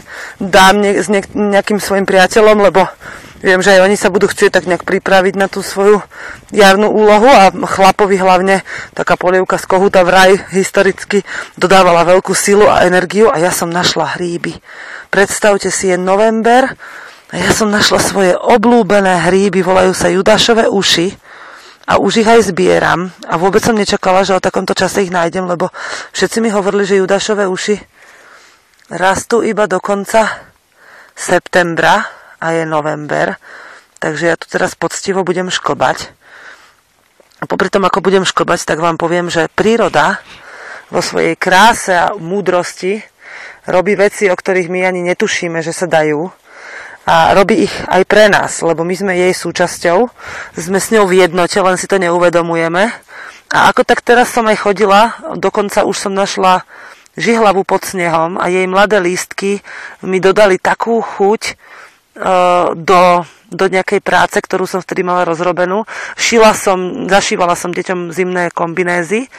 [0.42, 2.90] dám ne- s ne- nejakým svojim priateľom, lebo
[3.44, 6.00] Viem, že aj oni sa budú chcieť tak nejak pripraviť na tú svoju
[6.56, 8.64] jarnú úlohu a chlapovi hlavne
[8.96, 11.28] taká polievka z kohúta vraj historicky
[11.60, 14.56] dodávala veľkú silu a energiu a ja som našla hríby.
[15.12, 16.72] Predstavte si, je november
[17.30, 21.12] a ja som našla svoje oblúbené hríby, volajú sa judášové uši
[21.92, 25.44] a už ich aj zbieram a vôbec som nečakala, že o takomto čase ich nájdem,
[25.44, 25.68] lebo
[26.16, 27.76] všetci mi hovorili, že judášové uši
[28.88, 30.48] rastú iba do konca
[31.12, 33.40] septembra a je november,
[34.04, 36.12] takže ja tu teraz poctivo budem šklbať.
[37.40, 40.20] A popri tom, ako budem šklbať, tak vám poviem, že príroda
[40.92, 43.00] vo svojej kráse a múdrosti
[43.68, 46.28] robí veci, o ktorých my ani netušíme, že sa dajú.
[47.04, 50.08] A robí ich aj pre nás, lebo my sme jej súčasťou,
[50.56, 52.92] sme s ňou v jednote, len si to neuvedomujeme.
[53.52, 56.64] A ako tak teraz som aj chodila, dokonca už som našla
[57.20, 59.62] žihlavu pod snehom a jej mladé lístky
[60.02, 61.60] mi dodali takú chuť,
[62.78, 63.02] do,
[63.50, 65.86] do nejakej práce, ktorú som vtedy mala rozrobenú.
[66.14, 69.30] Šila som, zašívala som deťom zimné kombinézy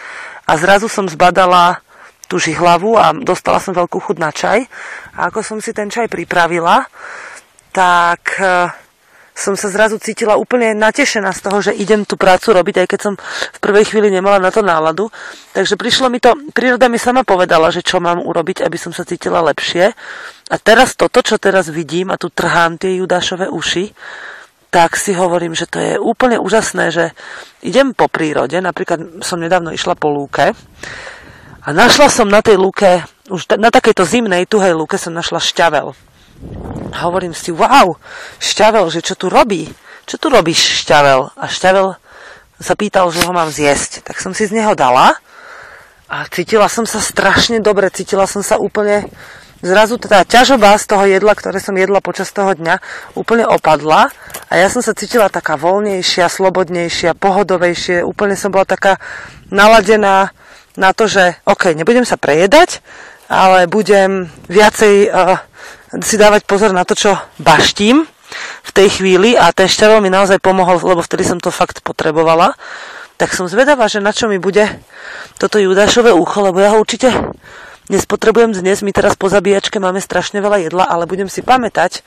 [0.46, 1.80] a zrazu som zbadala
[2.26, 4.66] tú žihlavu a dostala som veľkú chud na čaj.
[5.14, 6.88] A ako som si ten čaj pripravila,
[7.70, 8.38] tak
[9.34, 13.00] som sa zrazu cítila úplne natešená z toho, že idem tú prácu robiť, aj keď
[13.02, 15.10] som v prvej chvíli nemala na to náladu.
[15.50, 19.02] Takže prišlo mi to, príroda mi sama povedala, že čo mám urobiť, aby som sa
[19.02, 19.90] cítila lepšie.
[20.54, 23.90] A teraz toto, čo teraz vidím, a tu trhám tie judášové uši,
[24.70, 27.04] tak si hovorím, že to je úplne úžasné, že
[27.62, 30.50] idem po prírode, napríklad som nedávno išla po lúke
[31.62, 35.94] A našla som na tej luke, už na takejto zimnej, tuhej luke som našla šťavel.
[36.94, 37.98] Hovorím si, wow,
[38.38, 39.66] šťavel, že čo tu robí?
[40.06, 41.34] Čo tu robíš, šťavel?
[41.34, 41.98] A šťavel
[42.62, 44.06] sa pýtal, že ho mám zjesť.
[44.06, 45.18] Tak som si z neho dala
[46.06, 49.08] a cítila som sa strašne dobre, cítila som sa úplne
[49.64, 52.78] zrazu teda ťažoba z toho jedla, ktoré som jedla počas toho dňa,
[53.16, 54.12] úplne opadla
[54.52, 59.00] a ja som sa cítila taká voľnejšia, slobodnejšia, pohodovejšie, úplne som bola taká
[59.48, 60.36] naladená
[60.76, 62.84] na to, že OK, nebudem sa prejedať,
[63.32, 65.40] ale budem viacej uh,
[66.02, 68.02] si dávať pozor na to, čo baštím
[68.64, 72.56] v tej chvíli a ten šťavel mi naozaj pomohol, lebo vtedy som to fakt potrebovala.
[73.14, 74.66] Tak som zvedavá, že na čo mi bude
[75.38, 77.14] toto Judášové ucho, lebo ja ho určite
[77.86, 82.00] nespotrebujem dnes, my teraz po zabíjačke máme strašne veľa jedla, ale budem si pamätať,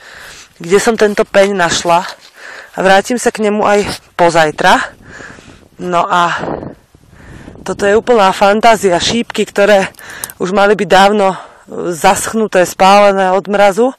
[0.57, 2.03] kde som tento peň našla
[2.73, 3.79] a vrátim sa k nemu aj
[4.17, 4.97] pozajtra.
[5.77, 6.33] No a
[7.61, 9.93] toto je úplná fantázia, šípky, ktoré
[10.41, 11.37] už mali byť dávno
[11.91, 13.91] zaschnuté, spálené od mrazu.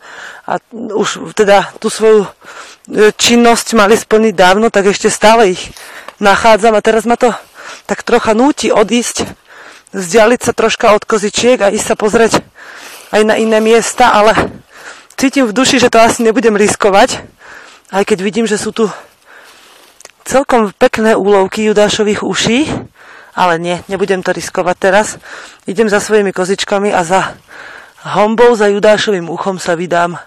[0.48, 2.30] A už teda tú svoju e,
[3.12, 5.62] činnosť mali splniť dávno, tak ešte stále ich
[6.18, 6.72] nachádzam.
[6.72, 7.32] A teraz ma to
[7.84, 9.28] tak trocha núti odísť
[9.92, 12.32] vzdialiť sa troška od kozičiek a ísť sa pozrieť
[13.12, 14.36] aj na iné miesta, ale
[15.16, 17.24] cítim v duši, že to asi nebudem riskovať,
[17.88, 18.92] aj keď vidím, že sú tu
[20.28, 22.68] celkom pekné úlovky judášových uší,
[23.38, 25.22] ale nie, nebudem to riskovať teraz.
[25.70, 27.38] Idem za svojimi kozičkami a za
[28.02, 30.18] hombou, za judášovým uchom sa vydám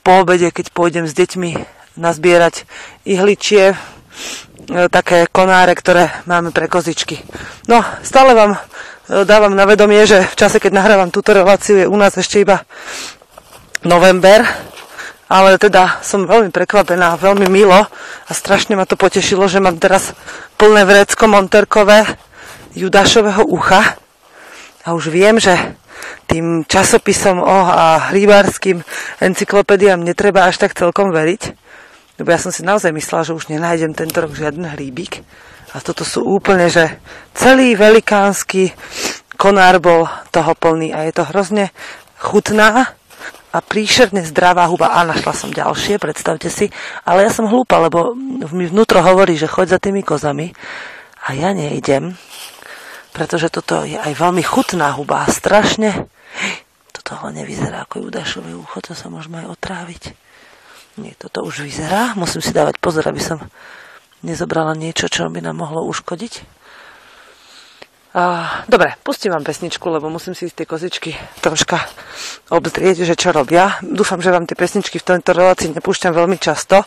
[0.00, 1.60] po obede, keď pôjdem s deťmi
[2.00, 2.64] nazbierať
[3.04, 3.76] ihličie,
[4.70, 7.18] E, také konáre, ktoré máme pre kozičky.
[7.66, 8.58] No, stále vám e,
[9.26, 12.62] dávam na vedomie, že v čase, keď nahrávam túto reláciu, je u nás ešte iba
[13.82, 14.46] november,
[15.32, 17.88] ale teda som veľmi prekvapená, veľmi milo
[18.28, 20.12] a strašne ma to potešilo, že mám teraz
[20.60, 22.04] plné vrecko monterkové
[22.76, 23.96] judášového ucha
[24.84, 25.56] a už viem, že
[26.28, 28.84] tým časopisom o a rybárským
[29.24, 31.42] encyklopédiám netreba až tak celkom veriť,
[32.20, 35.24] lebo ja som si naozaj myslela, že už nenájdem tento rok žiaden hríbik.
[35.72, 37.00] A toto sú úplne, že
[37.32, 38.76] celý velikánsky
[39.40, 41.72] konár bol toho plný a je to hrozne
[42.20, 42.92] chutná
[43.52, 44.96] a príšerne zdravá huba.
[44.96, 46.72] A našla som ďalšie, predstavte si.
[47.04, 48.16] Ale ja som hlúpa, lebo
[48.50, 50.56] mi vnútro hovorí, že choď za tými kozami.
[51.28, 52.16] A ja nejdem,
[53.12, 55.28] pretože toto je aj veľmi chutná huba.
[55.28, 56.08] Strašne...
[56.92, 60.02] Toto ho nevyzerá ako judášové ucho, to sa môžeme aj otráviť.
[61.00, 62.12] Nie, toto už vyzerá.
[62.14, 63.40] Musím si dávať pozor, aby som
[64.22, 66.61] nezobrala niečo, čo by nám mohlo uškodiť.
[68.68, 71.80] Dobre, pustím vám pesničku, lebo musím si tie kozičky troška
[72.52, 73.80] obzrieť, že čo robia.
[73.80, 76.84] Dúfam, že vám tie pesničky v tejto relácii nepúšťam veľmi často,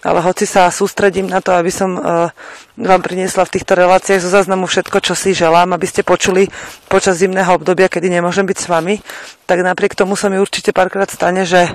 [0.00, 2.32] ale hoci sa sústredím na to, aby som uh,
[2.80, 6.48] vám priniesla v týchto reláciách zo záznamu všetko, čo si želám, aby ste počuli
[6.88, 8.96] počas zimného obdobia, kedy nemôžem byť s vami,
[9.44, 11.68] tak napriek tomu sa mi určite párkrát stane, že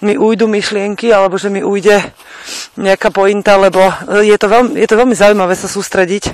[0.00, 2.00] mi ujdu myšlienky alebo že mi ujde
[2.80, 3.84] nejaká pointa, lebo
[4.24, 6.32] je to, veľmi, je to veľmi zaujímavé sa sústrediť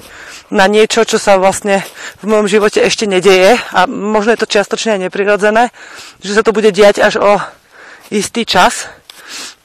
[0.55, 1.83] na niečo, čo sa vlastne
[2.23, 5.75] v mojom živote ešte nedeje a možno je to čiastočne aj neprirodzené,
[6.23, 7.33] že sa to bude diať až o
[8.15, 8.87] istý čas.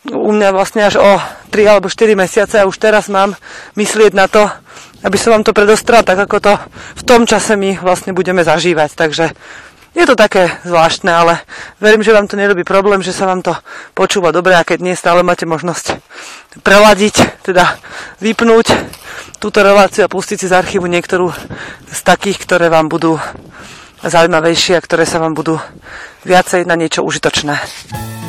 [0.09, 1.21] U mňa vlastne až o
[1.53, 3.37] 3 alebo 4 mesiace a už teraz mám
[3.77, 4.49] myslieť na to,
[5.05, 6.53] aby som vám to predostrela tak, ako to
[6.97, 8.97] v tom čase my vlastne budeme zažívať.
[8.97, 9.25] Takže
[9.91, 11.43] je to také zvláštne, ale
[11.83, 13.51] verím, že vám to nerobí problém, že sa vám to
[13.91, 15.99] počúva dobre a keď nie, stále máte možnosť
[16.63, 17.75] preladiť, teda
[18.23, 18.71] vypnúť
[19.43, 21.33] túto reláciu a pustiť si z archívu niektorú
[21.91, 23.19] z takých, ktoré vám budú
[24.01, 25.59] zaujímavejšie a ktoré sa vám budú
[26.23, 28.20] viacej na niečo užitočné.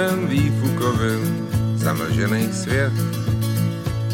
[0.00, 2.92] Dýmem výfukovým zamlžený svět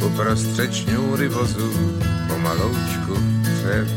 [0.06, 3.88] uprostřed šňůry vozu pomaloučku před.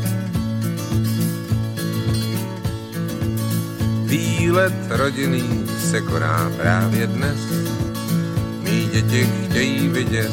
[4.04, 7.38] Výlet rodinný se koná právě dnes.
[8.62, 10.32] Mí děti chtějí vidět,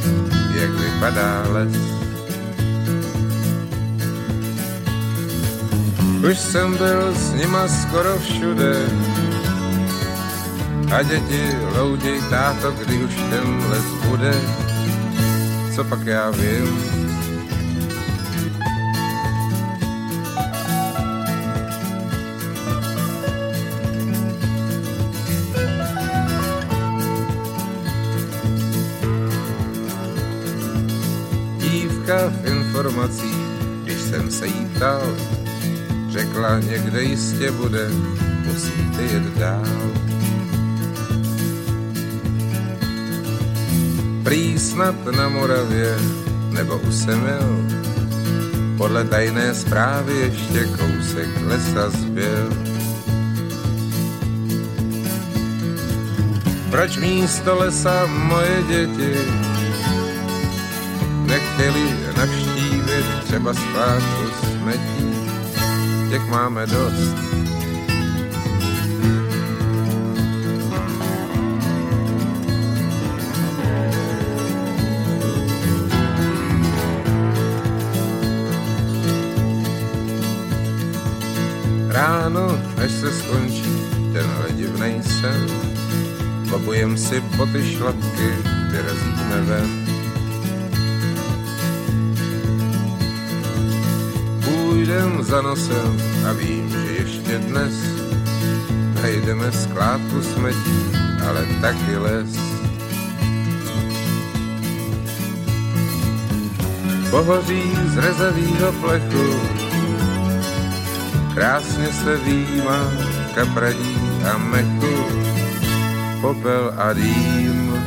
[0.55, 1.77] jak vypadá les.
[6.32, 8.73] Už jsem byl s nima skoro všude,
[10.91, 14.33] a děti louděj, táto, kdy už ten les bude,
[15.75, 16.83] co pak já vím.
[31.57, 33.38] Dívka v informacích,
[33.83, 35.01] když jsem se jí ptal,
[36.09, 37.89] řekla, někde jistě bude,
[38.45, 40.16] musíte jet dál.
[44.28, 45.95] Prý snad na Moravě
[46.51, 47.63] nebo u Semil,
[48.78, 52.49] podle tajné zprávy ještě kousek lesa zbyl.
[56.71, 59.15] Proč místo lesa moje děti
[61.25, 65.15] nechtěli navštívit třeba skládku smetí?
[66.09, 67.46] Těch máme dost.
[81.97, 83.73] Ráno, až se skončí
[84.13, 85.49] ten divnej sen,
[86.51, 88.29] Lobujem si po ty šlapky,
[88.69, 89.69] vyrazíme ven.
[94.45, 95.97] Půjdem za nosem
[96.29, 97.73] a vím, že ještě dnes
[99.01, 100.79] najdeme skládku smetí,
[101.27, 102.29] ale taky les.
[107.09, 109.46] Pohoří z rezavýho plechu,
[111.38, 112.79] krásně se výjímá
[113.35, 113.97] kapradí
[114.33, 115.05] a mechu
[116.21, 117.77] popel a dým.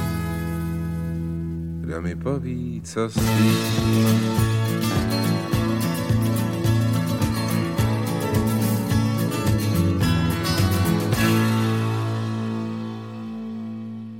[1.80, 4.20] Kdo mi poví, co s tím?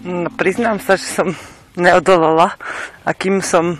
[0.04, 1.28] No, priznám sa, že som
[1.78, 2.58] neodolala
[3.06, 3.78] a kým som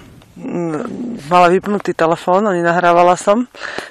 [1.26, 3.51] mala vypnutý telefón a nenahrávala som,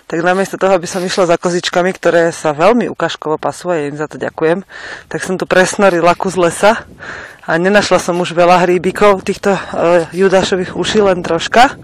[0.10, 4.01] tak namiesto toho, aby som išla za kozičkami, ktoré sa veľmi ukážkovo pasuje, ja im
[4.01, 4.66] za to ďakujem,
[5.05, 6.82] tak som tu presnorila kus lesa
[7.45, 11.78] a nenašla som už veľa hríbikov týchto uh, judášových uší, len troška.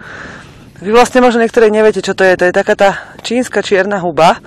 [0.82, 2.34] Vy vlastne možno niektoré neviete, čo to je.
[2.34, 2.90] To je taká tá
[3.22, 4.42] čínska čierna huba,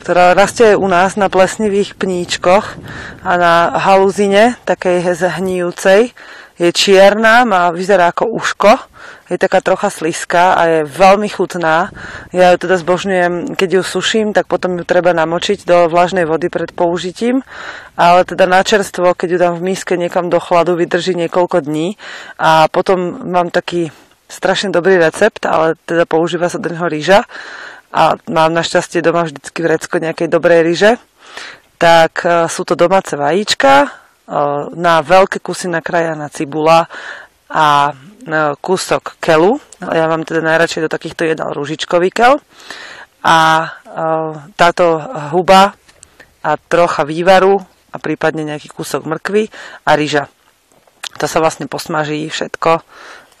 [0.00, 2.80] ktorá rastie u nás na plesnivých pníčkoch
[3.28, 6.16] a na haluzine, takej zhnijúcej.
[6.56, 8.72] Je čierna, má, vyzerá ako uško
[9.28, 11.92] je taká trocha sliská a je veľmi chutná.
[12.32, 16.48] Ja ju teda zbožňujem, keď ju suším, tak potom ju treba namočiť do vlažnej vody
[16.48, 17.44] pred použitím,
[17.94, 22.00] ale teda na čerstvo, keď ju dám v míske niekam do chladu, vydrží niekoľko dní
[22.40, 23.92] a potom mám taký
[24.28, 27.24] strašne dobrý recept, ale teda používa sa do neho rýža
[27.88, 30.92] a mám našťastie doma vždycky vrecko nejakej dobrej ryže,
[31.80, 33.88] tak e, sú to domáce vajíčka, e,
[34.76, 36.84] na veľké kusy nakrájaná cibula
[37.48, 37.96] a
[38.60, 39.56] kúsok kelu.
[39.80, 42.38] Ja mám teda najradšej do takýchto jedal rúžičkový kel.
[43.24, 43.68] A e,
[44.54, 45.02] táto
[45.34, 45.74] huba
[46.44, 47.58] a trocha vývaru
[47.90, 49.50] a prípadne nejaký kúsok mrkvy
[49.84, 50.30] a ryža.
[51.18, 52.70] To sa vlastne posmaží všetko.
[52.78, 52.82] E,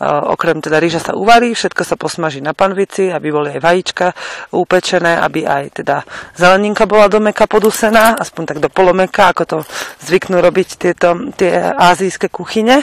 [0.08, 4.06] okrem teda rýža sa uvarí, všetko sa posmaží na panvici, aby boli aj vajíčka
[4.54, 6.02] upečené, aby aj teda
[6.34, 9.56] zeleninka bola do meka podusená, aspoň tak do polomeka, ako to
[10.02, 12.82] zvyknú robiť tieto, tie azijské kuchyne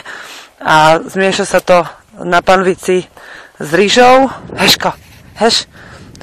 [0.60, 1.84] a zmieša sa to
[2.24, 3.08] na panvici
[3.60, 4.32] s rýžou.
[4.56, 4.96] Heško,
[5.40, 5.68] heš,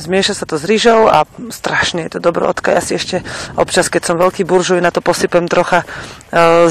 [0.00, 2.72] zmieša sa to s rýžou a strašne je to dobrodka.
[2.72, 3.20] Ja si ešte
[3.54, 5.86] občas, keď som veľký buržuj, na to posypem trocha e,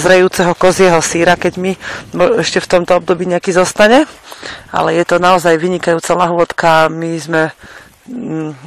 [0.01, 1.78] zrejúceho kozieho síra, keď mi
[2.41, 4.09] ešte v tomto období nejaký zostane.
[4.74, 6.89] Ale je to naozaj vynikajúca lahôdka.
[6.89, 7.41] My sme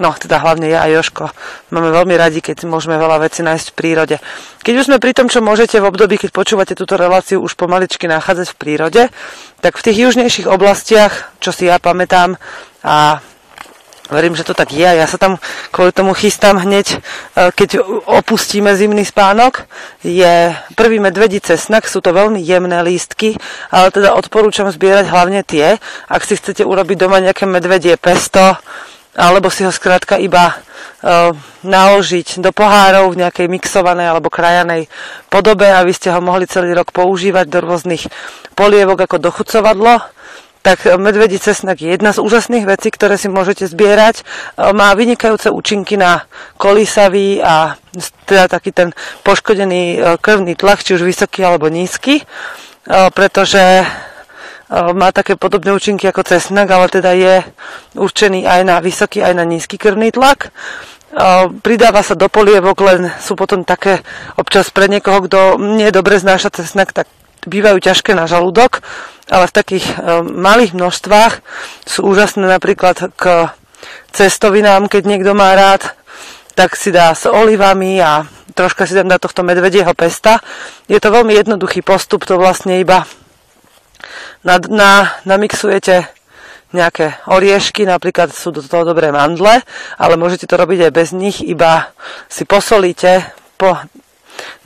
[0.00, 1.28] no teda hlavne ja a Joško,
[1.70, 4.16] máme veľmi radi, keď môžeme veľa vecí nájsť v prírode.
[4.64, 8.08] Keď už sme pri tom, čo môžete v období, keď počúvate túto reláciu už pomaličky
[8.08, 9.02] nachádzať v prírode,
[9.60, 12.40] tak v tých južnejších oblastiach, čo si ja pamätám
[12.80, 13.20] a
[14.12, 15.40] verím, že to tak je, ja sa tam
[15.72, 16.98] kvôli tomu chystám hneď, e,
[17.56, 19.64] keď opustíme zimný spánok,
[20.04, 23.40] je prvý medvedí cesnak, sú to veľmi jemné lístky,
[23.72, 28.60] ale teda odporúčam zbierať hlavne tie, ak si chcete urobiť doma nejaké medvedie pesto,
[29.14, 31.30] alebo si ho skrátka iba uh,
[31.62, 34.90] naložiť do pohárov v nejakej mixovanej alebo krajanej
[35.30, 38.06] podobe, aby ste ho mohli celý rok používať do rôznych
[38.58, 40.02] polievok ako dochucovadlo,
[40.64, 44.24] tak medvedí cesnak je jedna z úžasných vecí, ktoré si môžete zbierať.
[44.56, 46.24] Má vynikajúce účinky na
[46.56, 47.76] kolísavý a
[48.24, 48.96] teda taký ten
[49.28, 52.24] poškodený e, krvný tlak, či už vysoký alebo nízky, e,
[53.12, 53.84] pretože
[54.70, 57.44] má také podobné účinky ako cesnak, ale teda je
[57.94, 60.50] určený aj na vysoký, aj na nízky krvný tlak.
[61.62, 64.02] Pridáva sa do polievok, len sú potom také
[64.34, 67.06] občas pre niekoho, kto nie dobre znáša cesnak, tak
[67.44, 68.80] bývajú ťažké na žalúdok,
[69.28, 69.86] ale v takých
[70.24, 71.44] malých množstvách
[71.84, 73.52] sú úžasné napríklad k
[74.10, 75.92] cestovinám, keď niekto má rád,
[76.56, 78.24] tak si dá s olivami a
[78.56, 80.40] troška si tam dá tohto medvedieho pesta.
[80.88, 83.04] Je to veľmi jednoduchý postup, to vlastne iba
[84.42, 84.90] na, na,
[85.24, 86.08] namixujete
[86.74, 89.62] nejaké oriešky, napríklad sú do toho dobré mandle,
[89.94, 91.94] ale môžete to robiť aj bez nich, iba
[92.26, 93.78] si posolíte, po,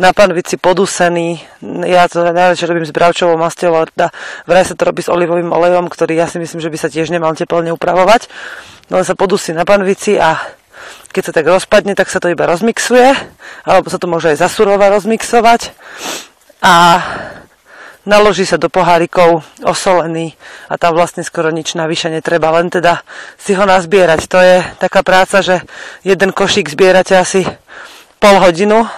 [0.00, 1.42] na panvici podusený.
[1.84, 4.08] Ja to najradšej robím s bravčovou masťou, ale teda
[4.48, 7.12] vraj sa to robí s olivovým olejom, ktorý ja si myslím, že by sa tiež
[7.12, 8.32] nemal teplne upravovať.
[8.88, 10.40] No sa podusí na panvici a
[11.12, 13.12] keď sa tak rozpadne, tak sa to iba rozmixuje,
[13.68, 15.76] alebo sa to môže aj zasurova rozmixovať.
[16.64, 16.74] A
[18.08, 20.32] naloží sa do pohárikov osolený
[20.72, 23.04] a tam vlastne skoro nič navyše netreba, len teda
[23.36, 24.20] si ho nazbierať.
[24.32, 25.60] To je taká práca, že
[26.00, 27.44] jeden košík zbierate asi
[28.16, 28.88] pol hodinu,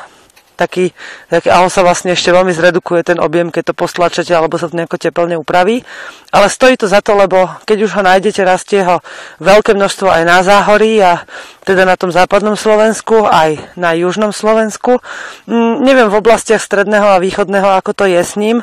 [0.61, 0.93] taký,
[1.33, 4.69] taký, a on sa vlastne ešte veľmi zredukuje ten objem, keď to postlačete alebo sa
[4.69, 5.81] to nejako teplne upraví.
[6.29, 9.01] Ale stojí to za to, lebo keď už ho nájdete, rastie ho
[9.41, 11.25] veľké množstvo aj na záhorí a
[11.65, 15.01] teda na tom západnom Slovensku, aj na južnom Slovensku.
[15.49, 18.61] Mm, neviem v oblastiach stredného a východného, ako to je s ním,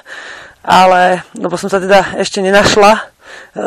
[0.62, 3.17] ale, lebo som sa teda ešte nenašla,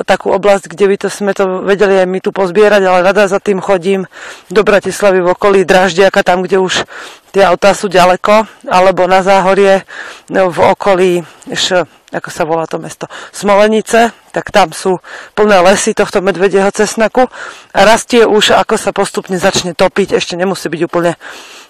[0.06, 3.38] takú oblasť, kde by to sme to vedeli aj my tu pozbierať, ale rada za
[3.42, 4.06] tým chodím
[4.48, 6.84] do Bratislavy v okolí Draždiaka, tam, kde už
[7.30, 9.86] tie autá sú ďaleko, alebo na Záhorie
[10.30, 11.12] no, v okolí,
[11.50, 14.98] š, ako sa volá to mesto, Smolenice, tak tam sú
[15.38, 17.30] plné lesy tohto medvedieho cesnaku
[17.70, 21.14] a rastie už, ako sa postupne začne topiť, ešte nemusí byť úplne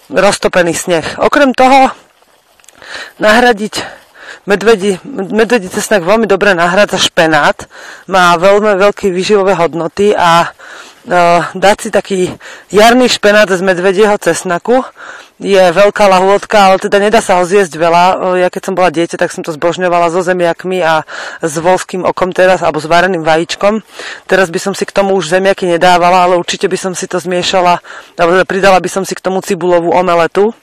[0.09, 1.05] roztopený sneh.
[1.21, 1.93] Okrem toho,
[3.21, 4.00] nahradiť
[4.45, 7.69] medvedí, medvedí cesnak veľmi dobre nahrádza špenát,
[8.09, 10.49] má veľmi veľké výživové hodnoty a e,
[11.53, 12.19] dať si taký
[12.73, 14.81] jarný špenát z medvedieho cesnaku
[15.41, 18.05] je veľká lahôdka, ale teda nedá sa ho zjesť veľa.
[18.05, 18.15] E,
[18.45, 21.01] ja keď som bola dieťa, tak som to zbožňovala so zemiakmi a
[21.41, 23.81] s volským okom teraz, alebo s vareným vajíčkom.
[24.29, 27.17] Teraz by som si k tomu už zemiaky nedávala, ale určite by som si to
[27.17, 27.81] zmiešala,
[28.17, 30.53] alebo teda pridala by som si k tomu cibulovú omeletu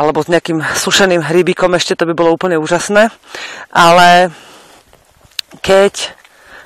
[0.00, 3.12] alebo s nejakým sušeným hrybikom, ešte to by bolo úplne úžasné.
[3.68, 4.32] Ale
[5.60, 6.16] keď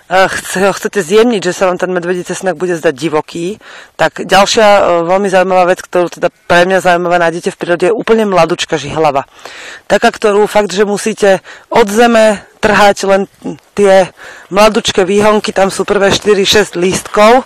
[0.06, 0.30] eh,
[0.62, 3.58] ho chcete zjemniť, že sa vám ten medvedí cesnak bude zdať divoký,
[3.98, 7.98] tak ďalšia eh, veľmi zaujímavá vec, ktorú teda pre mňa zaujímavá nájdete v prírode, je
[7.98, 9.26] úplne mladúčka žihlava.
[9.90, 11.42] Taká, ktorú fakt, že musíte
[11.74, 13.26] od zeme trhať len
[13.74, 14.14] tie
[14.48, 17.44] mladúčké výhonky, tam sú prvé 4-6 lístkov,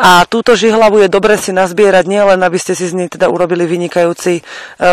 [0.00, 3.68] a túto žihlavu je dobre si nazbierať nielen, aby ste si z nej teda urobili
[3.68, 4.42] vynikajúci e,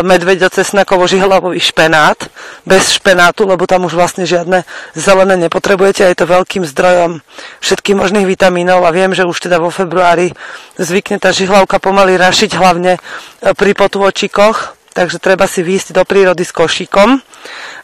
[0.04, 2.28] medveďo cesnakovo žihlavový špenát,
[2.68, 7.24] bez špenátu, lebo tam už vlastne žiadne zelené nepotrebujete a to veľkým zdrojom
[7.64, 10.36] všetkých možných vitamínov a viem, že už teda vo februári
[10.76, 16.44] zvykne tá žihlavka pomaly rašiť hlavne e, pri potôčikoch, takže treba si výjsť do prírody
[16.44, 17.24] s košíkom,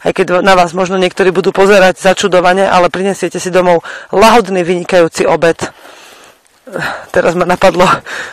[0.05, 3.81] aj keď na vás možno niektorí budú pozerať začudovane, ale prinesiete si domov
[4.13, 5.57] lahodný vynikajúci obed
[7.13, 7.85] teraz ma napadlo,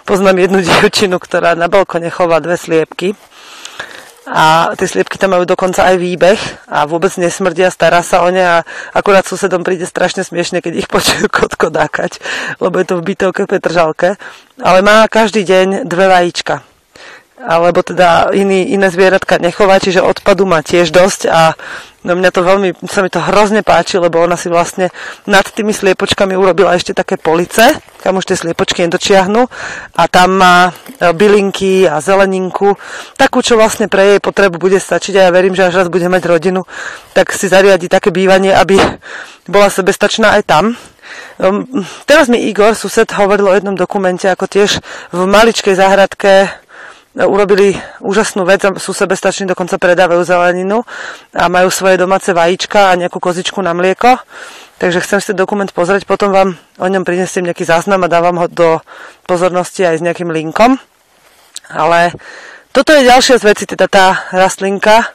[0.08, 3.12] poznám jednu dievčinu, ktorá na balkone chová dve sliepky.
[4.22, 6.38] A tie sliepky tam majú dokonca aj výbeh
[6.70, 8.56] a vôbec nesmrdia, stará sa o ne a
[8.94, 12.22] akurát susedom príde strašne smiešne, keď ich počujú kotkodákať,
[12.62, 14.14] lebo je to v bytovke Petržalke,
[14.62, 16.62] ale má každý deň dve vajíčka.
[17.42, 21.58] Alebo teda iný, iné zvieratka nechová, čiže odpadu má tiež dosť a
[22.06, 24.94] no mňa to veľmi, sa mi to hrozne páči, lebo ona si vlastne
[25.26, 29.46] nad tými sliepočkami urobila ešte také police, kam už tie sliepočky nedočiahnu
[29.94, 30.72] a tam má e,
[31.14, 32.74] bylinky a zeleninku,
[33.14, 36.11] takú, čo vlastne pre jej potrebu bude stačiť a ja verím, že až raz bude
[36.11, 36.66] mať rodinu,
[37.14, 38.76] tak si zariadi také bývanie, aby
[39.55, 40.64] bola sebestačná aj tam.
[41.38, 41.64] Um,
[42.05, 44.82] teraz mi Igor, sused, hovoril o jednom dokumente, ako tiež
[45.14, 46.50] v maličkej záhradke
[47.12, 50.80] urobili úžasnú vec, sú sebestační, dokonca predávajú zeleninu
[51.36, 54.16] a majú svoje domáce vajíčka a nejakú kozičku na mlieko.
[54.82, 58.34] Takže chcem si ten dokument pozrieť, potom vám o ňom prinesiem nejaký záznam a dávam
[58.42, 58.82] ho do
[59.30, 60.74] pozornosti aj s nejakým linkom.
[61.70, 62.10] Ale
[62.74, 65.14] toto je ďalšia z vecí, teda tá rastlinka,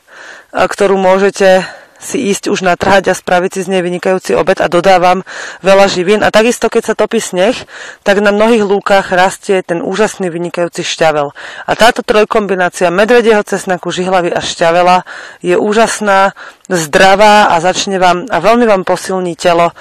[0.55, 1.67] ktorú môžete
[1.97, 5.25] si ísť už natrhať a spraviť si z nej vynikajúci obed a dodávam
[5.65, 6.21] veľa živín.
[6.21, 7.57] A takisto, keď sa topí sneh,
[8.05, 11.33] tak na mnohých lúkach rastie ten úžasný vynikajúci šťavel.
[11.65, 15.05] A táto trojkombinácia medvedieho cesnaku, žihlavy a šťavela
[15.41, 16.37] je úžasná,
[16.69, 19.71] zdravá a začne vám a veľmi vám posilní telo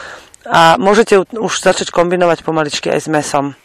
[0.46, 3.58] a môžete už začať kombinovať pomaličky aj s mesom.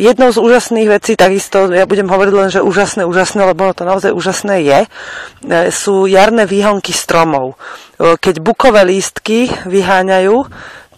[0.00, 4.10] Jednou z úžasných vecí, takisto ja budem hovoriť len, že úžasné, úžasné, lebo to naozaj
[4.16, 4.88] úžasné je, e,
[5.68, 7.60] sú jarné výhonky stromov.
[8.00, 10.48] Keď bukové lístky vyháňajú,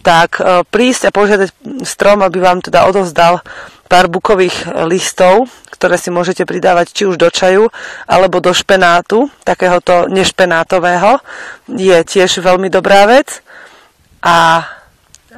[0.03, 1.49] tak e, prísť a požiadať
[1.83, 3.43] strom, aby vám teda odovzdal
[3.87, 7.67] pár bukových listov, ktoré si môžete pridávať či už do čaju,
[8.07, 11.19] alebo do špenátu, takéhoto nešpenátového,
[11.67, 13.43] je tiež veľmi dobrá vec.
[14.23, 14.63] A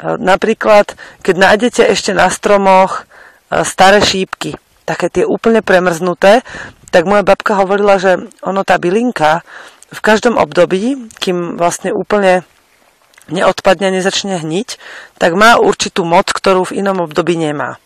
[0.04, 3.04] Napríklad, keď nájdete ešte na stromoch
[3.50, 6.44] e, staré šípky, také tie úplne premrznuté,
[6.92, 9.44] tak moja babka hovorila, že ono tá bylinka
[9.92, 12.44] v každom období, kým vlastne úplne
[13.32, 14.78] neodpadne, nezačne hniť,
[15.18, 17.82] tak má určitú moc, ktorú v inom období nemá.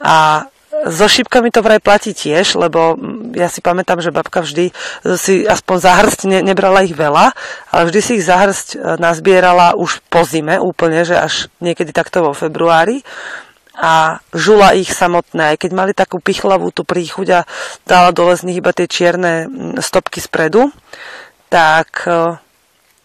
[0.00, 0.48] A
[0.88, 2.96] so šípkami to vraj platí tiež, lebo
[3.36, 4.72] ja si pamätám, že babka vždy
[5.20, 7.36] si aspoň za hrst ne, nebrala ich veľa,
[7.68, 11.92] ale vždy si ich za hrst e, nazbierala už po zime úplne, že až niekedy
[11.92, 13.04] takto vo februári.
[13.80, 17.40] A žula ich samotné, aj keď mali takú pichlavú tú príchuť a
[17.88, 19.48] dala dole z nich iba tie čierne
[19.80, 20.68] stopky spredu,
[21.48, 22.36] tak e,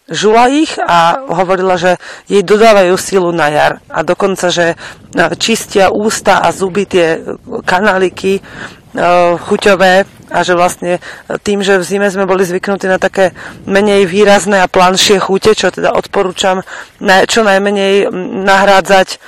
[0.06, 1.98] žula ich a hovorila, že
[2.30, 3.72] jej dodávajú silu na jar.
[3.90, 4.76] A dokonca, že e,
[5.34, 7.18] čistia ústa a zuby tie
[7.66, 8.40] kanáliky e,
[9.36, 9.94] chuťové
[10.30, 10.98] a že vlastne
[11.42, 13.34] tým, že v zime sme boli zvyknutí na také
[13.66, 16.66] menej výrazné a planšie chute, čo teda odporúčam
[17.30, 18.10] čo najmenej
[18.42, 19.22] nahrádzať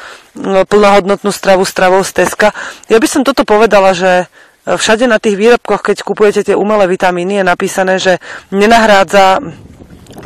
[0.66, 2.54] plnohodnotnú stravu stravou z Teska.
[2.90, 4.30] Ja by som toto povedala, že
[4.66, 8.22] všade na tých výrobkoch, keď kupujete tie umelé vitamíny, je napísané, že
[8.52, 9.40] nenahrádza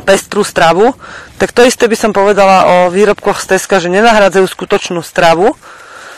[0.03, 0.93] pestrú stravu,
[1.39, 5.55] tak to isté by som povedala o výrobkoch z Teska, že nenahrádzajú skutočnú stravu.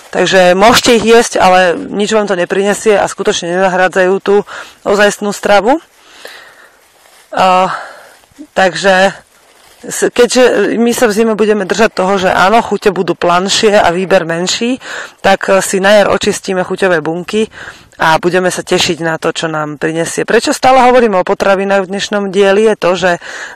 [0.09, 4.35] Takže môžete ich jesť, ale nič vám to neprinesie a skutočne nenahrádzajú tú
[4.87, 5.83] ozajstnú stravu.
[7.35, 7.67] Uh,
[8.55, 9.11] takže
[9.89, 14.25] keďže my sa v zime budeme držať toho, že áno, chute budú planšie a výber
[14.25, 14.81] menší,
[15.21, 17.47] tak si na jar očistíme chuťové bunky
[17.95, 20.27] a budeme sa tešiť na to, čo nám prinesie.
[20.27, 23.11] Prečo stále hovoríme o potravinách v dnešnom dieli je to, že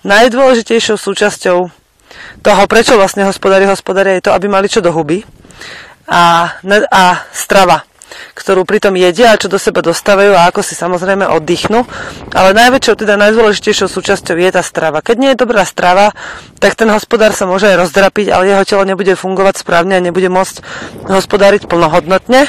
[0.07, 1.57] najdôležitejšou súčasťou
[2.39, 5.27] toho, prečo vlastne hospodári hospodária, je to, aby mali čo do huby
[6.07, 6.55] a,
[6.89, 7.03] a
[7.35, 7.88] strava
[8.33, 11.85] ktorú pritom jedia a čo do seba dostávajú a ako si samozrejme oddychnú.
[12.33, 15.03] Ale najväčšou, teda najdôležitejšou súčasťou je tá strava.
[15.03, 16.11] Keď nie je dobrá strava,
[16.59, 20.27] tak ten hospodár sa môže aj rozdrapiť, ale jeho telo nebude fungovať správne a nebude
[20.27, 20.61] môcť
[21.07, 22.47] hospodáriť plnohodnotne.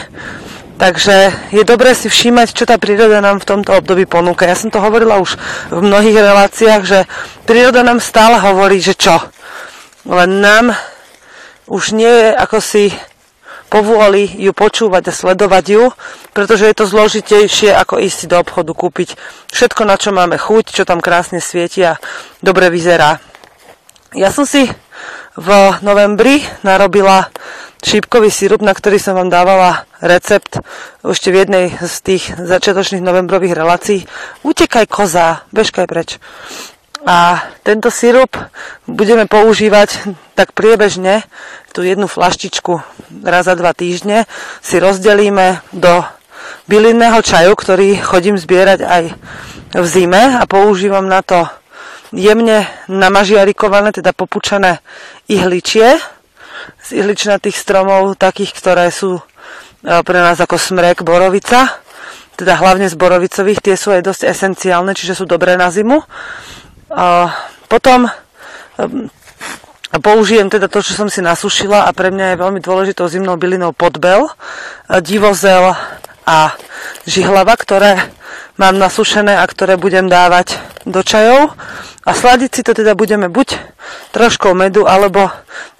[0.80, 4.48] Takže je dobré si všímať, čo tá príroda nám v tomto období ponúka.
[4.48, 5.36] Ja som to hovorila už
[5.68, 7.04] v mnohých reláciách, že
[7.44, 9.20] príroda nám stále hovorí, že čo.
[10.08, 10.72] Len nám
[11.68, 12.96] už nie je ako si
[13.70, 15.84] povôli ju počúvať a sledovať ju,
[16.34, 19.14] pretože je to zložitejšie ako ísť do obchodu kúpiť
[19.54, 21.96] všetko, na čo máme chuť, čo tam krásne svieti a
[22.42, 23.22] dobre vyzerá.
[24.18, 24.66] Ja som si
[25.38, 25.48] v
[25.86, 27.30] novembri narobila
[27.80, 30.60] šípkový sirup, na ktorý som vám dávala recept
[31.06, 34.04] ešte v jednej z tých začiatočných novembrových relácií.
[34.44, 36.18] Utekaj koza, bežkaj preč.
[37.11, 38.38] A tento sirup
[38.86, 41.26] budeme používať tak priebežne,
[41.74, 42.78] tú jednu flaštičku
[43.26, 44.30] raz za dva týždne
[44.62, 46.06] si rozdelíme do
[46.70, 49.04] bylinného čaju, ktorý chodím zbierať aj
[49.74, 51.50] v zime a používam na to
[52.14, 54.78] jemne namažiarikované, teda popučené
[55.26, 55.98] ihličie
[56.78, 59.22] z ihličnatých stromov, takých, ktoré sú e,
[59.82, 61.82] pre nás ako smrek, borovica,
[62.38, 66.02] teda hlavne z borovicových, tie sú aj dosť esenciálne, čiže sú dobré na zimu.
[66.91, 67.30] A
[67.70, 68.11] potom
[69.91, 73.34] a použijem teda to, čo som si nasušila a pre mňa je veľmi dôležitou zimnou
[73.34, 74.30] bylinou podbel,
[75.03, 75.74] divozel
[76.22, 76.55] a
[77.11, 77.99] žihlava, ktoré
[78.55, 81.59] mám nasušené a ktoré budem dávať do čajov.
[82.07, 83.59] A sladiť si to teda budeme buď
[84.14, 85.26] troškou medu alebo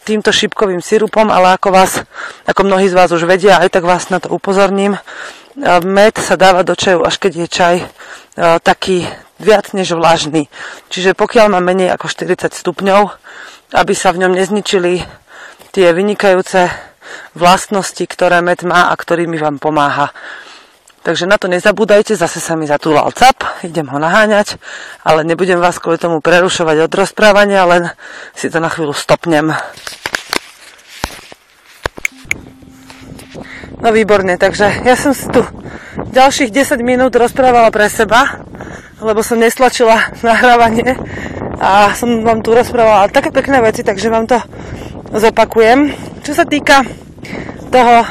[0.03, 2.03] týmto šipkovým sirupom, ale ako vás,
[2.51, 4.99] ako mnohí z vás už vedia, aj tak vás na to upozorním,
[5.87, 7.77] med sa dáva do čaju, až keď je čaj
[8.67, 9.07] taký
[9.41, 10.47] viac než vlažný.
[10.93, 13.01] Čiže pokiaľ má menej ako 40 stupňov,
[13.75, 15.03] aby sa v ňom nezničili
[15.73, 16.71] tie vynikajúce
[17.35, 20.13] vlastnosti, ktoré med má a ktorými vám pomáha.
[21.01, 24.61] Takže na to nezabúdajte, zase sa mi zatúlal cap, idem ho naháňať,
[25.01, 27.89] ale nebudem vás kvôli tomu prerušovať od rozprávania, len
[28.37, 29.49] si to na chvíľu stopnem.
[33.81, 35.41] No výborne, takže ja som si tu
[36.13, 38.45] ďalších 10 minút rozprávala pre seba,
[39.01, 41.01] lebo som neslačila nahrávanie
[41.57, 44.37] a som vám tu rozprávala také pekné veci, takže vám to
[45.17, 45.97] zopakujem.
[46.21, 46.85] Čo sa týka
[47.73, 48.05] toho,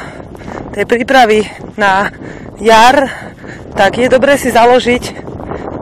[0.74, 1.46] tej prípravy
[1.78, 2.10] na
[2.58, 3.06] jar,
[3.78, 5.30] tak je dobré si založiť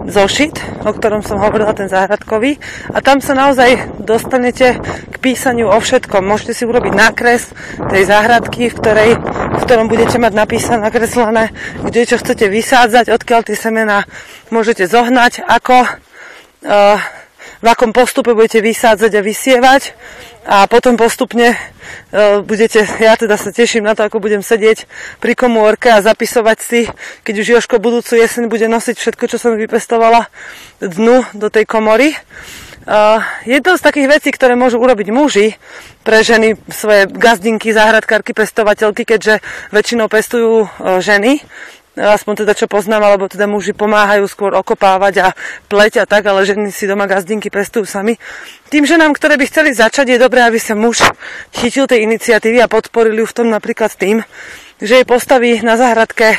[0.07, 2.55] zošit, o ktorom som hovorila, ten záhradkový.
[2.95, 4.79] A tam sa naozaj dostanete
[5.11, 6.23] k písaniu o všetkom.
[6.23, 7.51] Môžete si urobiť nákres
[7.91, 9.11] tej záhradky, v, ktorej,
[9.57, 11.49] v ktorom budete mať napísané, nakreslené,
[11.81, 14.05] kde čo chcete vysádzať, odkiaľ tie semená
[14.53, 16.97] môžete zohnať, ako, uh,
[17.57, 19.97] v akom postupe budete vysádzať a vysievať
[20.45, 24.85] a potom postupne uh, budete, ja teda sa teším na to, ako budem sedieť
[25.17, 26.85] pri komórke a zapisovať si,
[27.25, 30.29] keď už Joško budúcu jeseň bude nosiť všetko, čo som vypestovala
[30.79, 32.13] dnu do tej komory.
[32.87, 35.59] Uh, z takých vecí, ktoré môžu urobiť muži
[36.07, 39.43] pre ženy, svoje gazdinky, záhradkárky, pestovateľky, keďže
[39.75, 41.43] väčšinou pestujú uh, ženy
[41.97, 45.27] aspoň teda čo poznám, alebo teda muži pomáhajú skôr okopávať a
[45.65, 48.21] pleť a tak, ale ženy si doma gazdinky pestujú sami.
[48.69, 51.01] Tým ženám, ktoré by chceli začať, je dobré, aby sa muž
[51.57, 54.21] chytil tej iniciatívy a podporili ju v tom napríklad tým,
[54.77, 56.37] že jej postaví na záhradke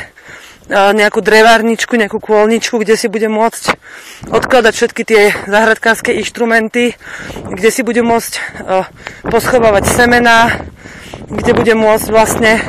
[0.69, 3.77] nejakú drevárničku, nejakú kôlničku, kde si bude môcť
[4.29, 6.93] odkladať všetky tie záhradkárske inštrumenty,
[7.49, 8.33] kde si bude môcť
[9.25, 10.61] poschovávať semená,
[11.29, 12.61] kde bude môcť vlastne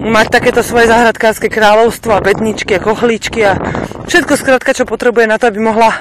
[0.00, 3.60] mať takéto svoje záhradkárske kráľovstvo a bedničky a kochlíčky a
[4.08, 5.92] všetko skrátka, čo potrebuje na to, aby mohla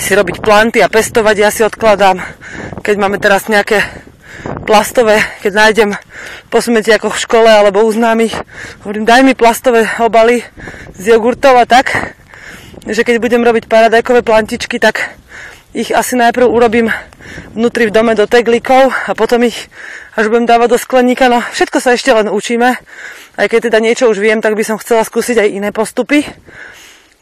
[0.00, 1.36] si robiť planty a pestovať.
[1.36, 2.24] Ja si odkladám,
[2.80, 3.84] keď máme teraz nejaké
[4.64, 5.90] plastové, keď nájdem
[6.48, 8.34] po smeti ako v škole alebo u známych,
[8.86, 10.44] hovorím, daj mi plastové obaly
[10.96, 12.16] z jogurtov a tak,
[12.86, 15.14] že keď budem robiť paradajkové plantičky, tak
[15.72, 16.92] ich asi najprv urobím
[17.56, 19.72] vnútri v dome do teglikov a potom ich
[20.12, 21.32] až budem dávať do skleníka.
[21.32, 22.76] No všetko sa ešte len učíme.
[23.32, 26.28] Aj keď teda niečo už viem, tak by som chcela skúsiť aj iné postupy.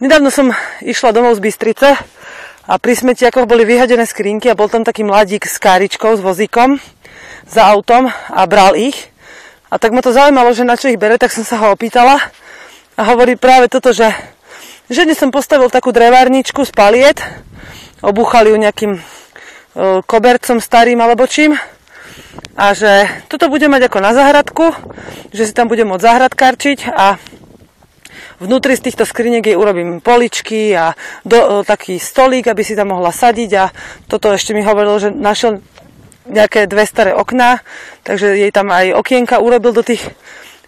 [0.02, 0.50] Nedávno som
[0.82, 1.88] išla domov z Bystrice
[2.66, 6.82] a pri smetiakoch boli vyhadené skrinky a bol tam taký mladík s káričkou, s vozíkom
[7.46, 9.10] za autom a bral ich.
[9.70, 12.18] A tak ma to zaujímalo, že na čo ich bere, tak som sa ho opýtala.
[12.98, 14.10] A hovorí práve toto, že
[14.90, 17.22] že som postavil takú drevárničku z paliet,
[18.02, 19.00] obúchali ju nejakým e,
[20.02, 21.54] kobercom starým alebo čím.
[22.58, 24.74] A že toto bude mať ako na záhradku,
[25.30, 27.22] že si tam bude môcť zahradkarčiť a
[28.42, 32.90] vnútri z týchto skriniek jej urobím poličky a do, e, taký stolík, aby si tam
[32.90, 33.50] mohla sadiť.
[33.62, 33.70] A
[34.10, 35.62] toto ešte mi hovoril, že našiel
[36.28, 37.64] nejaké dve staré okná,
[38.04, 40.04] takže jej tam aj okienka urobil do tých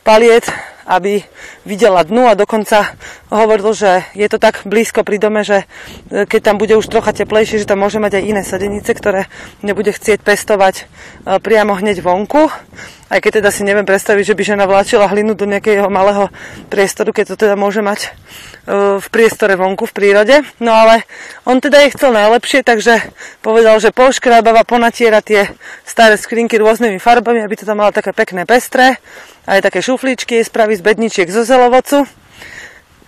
[0.06, 0.48] paliec
[0.86, 1.22] aby
[1.62, 2.94] videla dnu a dokonca
[3.32, 5.64] hovoril, že je to tak blízko pri dome, že
[6.10, 9.30] e, keď tam bude už trocha teplejšie, že tam môže mať aj iné sadenice, ktoré
[9.64, 10.82] nebude chcieť pestovať e,
[11.40, 12.50] priamo hneď vonku.
[13.12, 16.32] Aj keď teda si neviem predstaviť, že by žena vláčila hlinu do nejakého malého
[16.72, 18.10] priestoru, keď to teda môže mať e,
[19.00, 20.36] v priestore vonku, v prírode.
[20.64, 21.04] No ale
[21.44, 23.12] on teda je chcel najlepšie, takže
[23.44, 25.52] povedal, že poškrábava, ponatiera tie
[25.84, 28.96] staré skrinky rôznymi farbami, aby to tam mala také pekné pestré
[29.46, 32.06] aj také šufličky spraví z bedničiek zo zelovocu,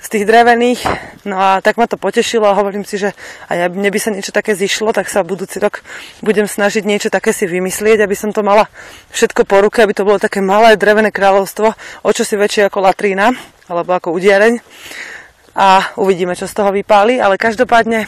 [0.05, 0.80] z tých drevených.
[1.24, 3.16] No a tak ma to potešilo a hovorím si, že
[3.49, 5.80] aj mne by sa niečo také zišlo, tak sa budúci rok
[6.20, 8.68] budem snažiť niečo také si vymyslieť, aby som to mala
[9.16, 11.72] všetko po ruke, aby to bolo také malé drevené kráľovstvo,
[12.05, 13.32] o čo si väčšie ako latrína,
[13.72, 14.61] alebo ako udiareň.
[15.57, 18.05] A uvidíme, čo z toho vypáli, ale každopádne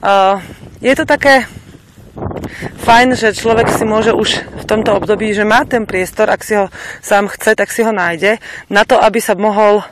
[0.00, 0.40] uh,
[0.80, 1.44] je to také
[2.84, 6.58] fajn, že človek si môže už v tomto období, že má ten priestor, ak si
[6.58, 9.82] ho sám chce, tak si ho nájde, na to, aby sa mohol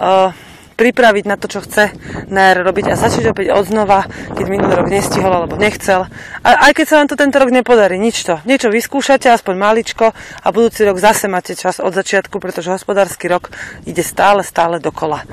[0.00, 0.32] uh,
[0.80, 1.92] pripraviť na to, čo chce
[2.32, 6.08] na robiť a začať opäť od znova, keď minulý rok nestihol alebo nechcel.
[6.40, 8.40] A aj keď sa vám to tento rok nepodarí, nič to.
[8.48, 13.52] Niečo vyskúšate, aspoň maličko a budúci rok zase máte čas od začiatku, pretože hospodársky rok
[13.84, 15.28] ide stále, stále dokola.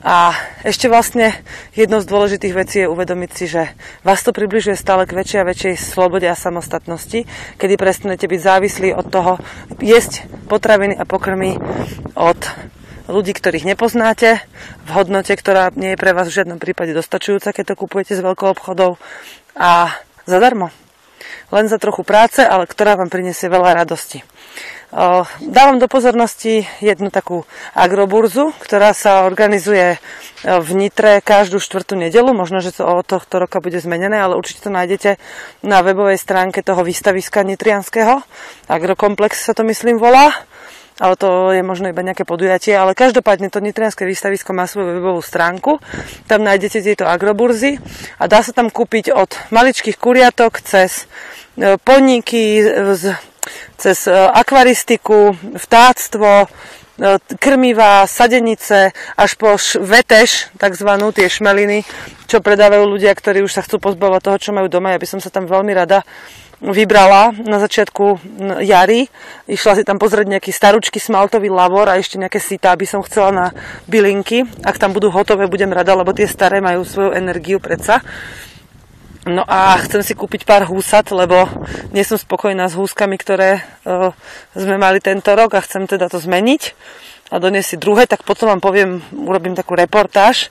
[0.00, 0.32] A
[0.64, 1.36] ešte vlastne
[1.76, 3.68] jedno z dôležitých vecí je uvedomiť si, že
[4.00, 7.28] vás to približuje stále k väčšej a väčšej slobode a samostatnosti,
[7.60, 9.36] kedy prestanete byť závislí od toho
[9.76, 11.60] jesť potraviny a pokrmy
[12.16, 12.40] od
[13.12, 14.40] ľudí, ktorých nepoznáte,
[14.86, 18.24] v hodnote, ktorá nie je pre vás v žiadnom prípade dostačujúca, keď to kupujete z
[18.24, 18.96] veľkou obchodov
[19.52, 19.92] a
[20.24, 20.72] zadarmo.
[21.52, 24.24] Len za trochu práce, ale ktorá vám prinesie veľa radosti.
[25.40, 27.46] Dávam do pozornosti jednu takú
[27.78, 30.02] agroburzu, ktorá sa organizuje
[30.42, 32.26] v Nitre každú štvrtú nedelu.
[32.34, 35.22] Možno, že to od tohto roka bude zmenené, ale určite to nájdete
[35.62, 38.18] na webovej stránke toho výstaviska nitrianského.
[38.66, 40.34] Agrokomplex sa to myslím volá
[41.00, 45.24] ale to je možno iba nejaké podujatie, ale každopádne to Nitrianské výstavisko má svoju webovú
[45.24, 45.80] stránku,
[46.28, 47.80] tam nájdete tieto agroburzy
[48.20, 51.08] a dá sa tam kúpiť od maličkých kuriatok cez
[51.56, 52.60] e, podniky
[52.92, 53.16] z
[53.80, 56.46] cez e, akvaristiku, vtáctvo, e,
[57.40, 61.88] krmivá, sadenice, až po veteš, takzvanú tie šmeliny,
[62.28, 64.92] čo predávajú ľudia, ktorí už sa chcú pozbavovať toho, čo majú doma.
[64.92, 66.04] Ja by som sa tam veľmi rada
[66.60, 68.20] vybrala na začiatku
[68.60, 69.08] jary.
[69.48, 73.32] Išla si tam pozrieť nejaký staručký smaltový lavor a ešte nejaké sita, aby som chcela
[73.32, 73.46] na
[73.88, 74.44] bylinky.
[74.60, 78.04] Ak tam budú hotové, budem rada, lebo tie staré majú svoju energiu predsa.
[79.28, 81.44] No a chcem si kúpiť pár húsat, lebo
[81.92, 84.16] nie som spokojná s húskami, ktoré uh,
[84.56, 86.62] sme mali tento rok a chcem teda to zmeniť
[87.30, 90.50] a doniesť druhé, tak potom vám poviem, urobím takú reportáž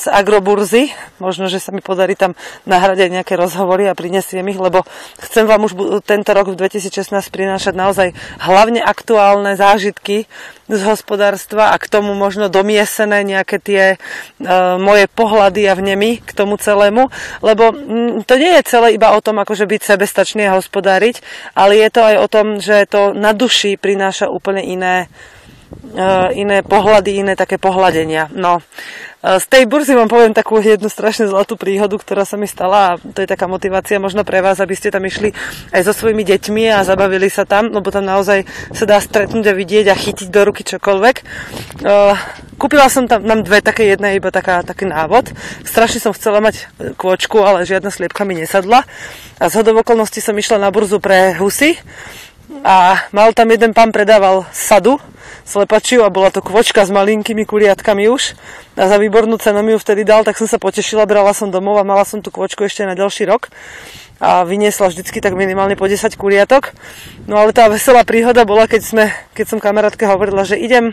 [0.00, 0.88] z agroburzy.
[1.20, 2.32] Možno, že sa mi podarí tam
[2.64, 4.88] nahrať aj nejaké rozhovory a prinesiem ich, lebo
[5.20, 8.08] chcem vám už tento rok v 2016 prinášať naozaj
[8.40, 10.24] hlavne aktuálne zážitky
[10.70, 13.96] z hospodárstva a k tomu možno domiesené nejaké tie e,
[14.78, 17.10] moje pohľady a vnemy k tomu celému,
[17.42, 21.20] lebo m, to nie je celé iba o tom, akože byť sebestačný a hospodáriť,
[21.58, 25.10] ale je to aj o tom, že to na duši prináša úplne iné
[26.34, 28.30] iné pohľady, iné také pohľadenia.
[28.34, 28.62] No,
[29.20, 32.96] Z tej burzy vám poviem takú jednu strašne zlatú príhodu, ktorá sa mi stala a
[32.96, 35.36] to je taká motivácia možno pre vás, aby ste tam išli
[35.76, 39.52] aj so svojimi deťmi a zabavili sa tam, lebo tam naozaj sa dá stretnúť a
[39.52, 41.16] vidieť a chytiť do ruky čokoľvek.
[42.56, 45.36] Kúpila som tam, mám dve také, jedna je iba taká, taký návod.
[45.68, 48.88] Strašne som chcela mať kôčku, ale žiadna sliepka mi nesadla.
[49.36, 51.76] A z hodov okolností som išla na burzu pre husy
[52.66, 54.98] a mal tam jeden pán predával sadu
[55.46, 58.34] slepačiu a bola to kvočka s malinkými kuriatkami už
[58.78, 61.78] a za výbornú cenu mi ju vtedy dal, tak som sa potešila, brala som domov
[61.80, 63.50] a mala som tú kvočku ešte na ďalší rok
[64.20, 66.76] a vyniesla vždycky tak minimálne po 10 kuriatok.
[67.24, 70.92] No ale tá veselá príhoda bola, keď, sme, keď som kamarátke hovorila, že idem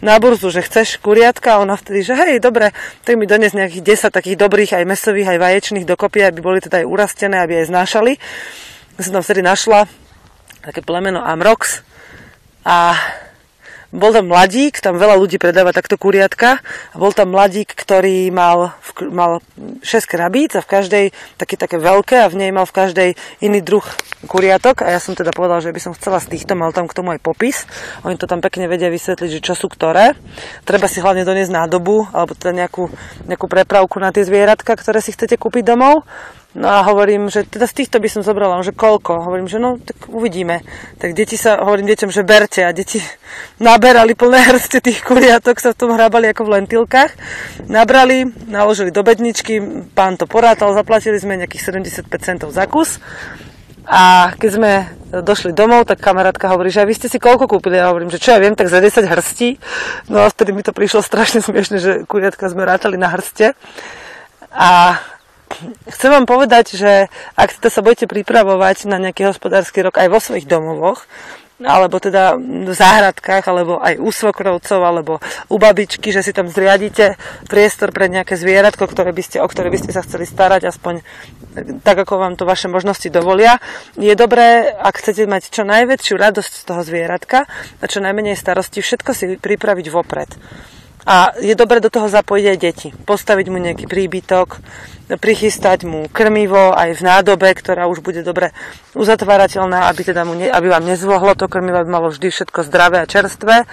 [0.00, 2.72] na burzu, že chceš kuriatka a ona vtedy, že hej, dobre,
[3.04, 6.80] tak mi dones nejakých 10 takých dobrých aj mesových, aj vaječných dokopy, aby boli teda
[6.80, 8.12] aj urastené, aby aj znášali.
[9.04, 9.84] Som tam vtedy našla
[10.62, 11.82] také plemeno Amrox
[12.62, 12.94] a
[13.92, 18.72] bol tam mladík, tam veľa ľudí predáva takto kuriatka a bol tam mladík, ktorý mal,
[19.12, 19.44] mal
[19.84, 21.04] 6 krabíc a v každej
[21.36, 23.08] také, také veľké a v nej mal v každej
[23.44, 23.84] iný druh
[24.24, 26.96] kuriatok a ja som teda povedal, že by som chcela z týchto, mal tam k
[26.96, 27.68] tomu aj popis.
[28.08, 30.16] Oni to tam pekne vedia vysvetliť, že čo sú ktoré.
[30.64, 32.88] Treba si hlavne doniesť nádobu alebo teda nejakú,
[33.28, 36.08] nejakú prepravku na tie zvieratka, ktoré si chcete kúpiť domov.
[36.52, 39.24] No a hovorím, že teda z týchto by som zobrala, že koľko?
[39.24, 40.60] Hovorím, že no, tak uvidíme.
[41.00, 43.00] Tak deti sa, hovorím deťom, že berte a deti
[43.66, 47.10] naberali plné hrste tých kuriatok, sa v tom hrábali ako v lentilkách.
[47.72, 49.64] Nabrali, naložili do bedničky,
[49.96, 53.00] pán to porátal, zaplatili sme nejakých 75 centov za kus.
[53.88, 54.72] A keď sme
[55.10, 57.80] došli domov, tak kamarátka hovorí, že a vy ste si koľko kúpili?
[57.80, 59.56] Ja hovorím, že čo ja viem, tak za 10 hrstí.
[60.12, 63.56] No a vtedy mi to prišlo strašne smiešne, že kuriatka sme rátali na hrste.
[64.52, 65.00] A
[65.88, 70.18] chcem vám povedať, že ak teda sa budete pripravovať na nejaký hospodársky rok aj vo
[70.18, 71.06] svojich domovoch,
[71.62, 75.12] alebo teda v záhradkách, alebo aj u svokrovcov, alebo
[75.46, 77.14] u babičky, že si tam zriadíte
[77.46, 81.06] priestor pre nejaké zvieratko, ktoré by ste, o ktoré by ste sa chceli starať, aspoň
[81.86, 83.62] tak, ako vám to vaše možnosti dovolia.
[83.94, 87.46] Je dobré, ak chcete mať čo najväčšiu radosť z toho zvieratka
[87.78, 90.30] a čo najmenej starosti, všetko si pripraviť vopred.
[91.02, 92.88] A je dobre do toho zapojiť aj deti.
[92.94, 94.62] Postaviť mu nejaký príbytok,
[95.18, 98.54] prichystať mu krmivo aj v nádobe, ktorá už bude dobre
[98.94, 103.02] uzatvárateľná, aby, teda mu ne, aby vám nezvohlo to krmivo, aby malo vždy všetko zdravé
[103.02, 103.66] a čerstvé.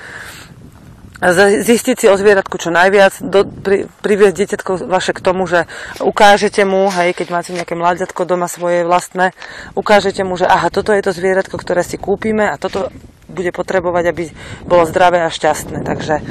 [1.59, 5.67] Zistiť si o zvieratku čo najviac, do, pri, priviesť dieťatko vaše k tomu, že
[5.99, 9.35] ukážete mu, hej, keď máte nejaké mladiatko doma svoje vlastné,
[9.75, 12.87] ukážete mu, že aha, toto je to zvieratko, ktoré si kúpime a toto
[13.27, 14.23] bude potrebovať, aby
[14.63, 15.83] bolo zdravé a šťastné.
[15.83, 16.23] Takže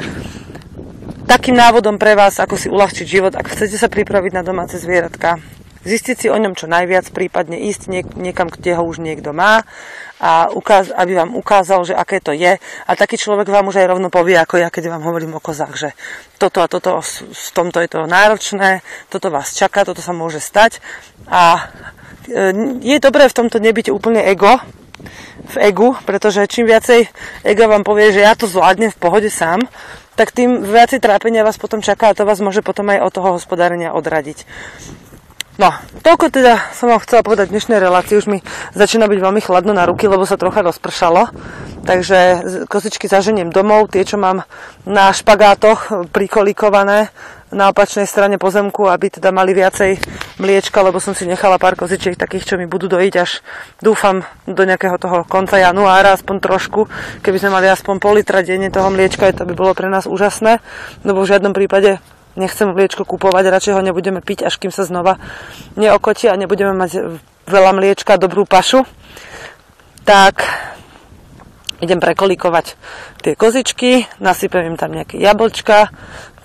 [1.29, 5.37] takým návodom pre vás, ako si uľahčiť život, ak chcete sa pripraviť na domáce zvieratka,
[5.85, 9.62] zistiť si o ňom čo najviac, prípadne ísť niek- niekam, kde ho už niekto má
[10.18, 12.59] a ukáz- aby vám ukázal, že aké to je.
[12.59, 15.74] A taký človek vám už aj rovno povie, ako ja, keď vám hovorím o kozách,
[15.76, 15.89] že
[16.41, 16.99] toto a toto,
[17.31, 20.83] v tomto je to náročné, toto vás čaká, toto sa môže stať.
[21.31, 21.70] A
[22.26, 22.53] e,
[22.83, 24.59] je dobré v tomto nebyť úplne ego,
[25.49, 27.07] v egu, pretože čím viacej
[27.47, 29.62] ega vám povie, že ja to zvládnem v pohode sám,
[30.19, 33.29] tak tým viacej trápenia vás potom čaká a to vás môže potom aj od toho
[33.39, 34.43] hospodárenia odradiť.
[35.59, 35.75] No,
[36.07, 38.15] toľko teda som vám chcela povedať dnešnej relácii.
[38.15, 38.39] Už mi
[38.79, 41.35] začína byť veľmi chladno na ruky, lebo sa trocha rozpršalo.
[41.83, 42.19] Takže
[42.71, 44.47] kozičky zaženiem domov, tie, čo mám
[44.87, 47.11] na špagátoch prikolikované
[47.51, 49.99] na opačnej strane pozemku, aby teda mali viacej
[50.39, 53.43] mliečka, lebo som si nechala pár kozičiek takých, čo mi budú dojiť až
[53.83, 56.87] dúfam do nejakého toho konca januára, aspoň trošku.
[57.19, 60.63] Keby sme mali aspoň pol litra denne toho mliečka, to by bolo pre nás úžasné,
[61.03, 61.99] lebo v žiadnom prípade
[62.39, 65.18] nechcem mliečko kupovať, radšej ho nebudeme piť, až kým sa znova
[65.74, 68.86] neokotí a nebudeme mať veľa mliečka, dobrú pašu.
[70.07, 70.47] Tak
[71.82, 72.74] idem prekolikovať
[73.22, 75.93] tie kozičky, nasypem im tam nejaké jablčka,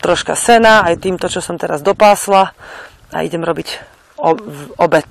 [0.03, 2.51] troška sena, aj týmto, čo som teraz dopásla
[3.13, 3.93] a idem robiť
[4.79, 5.09] obed.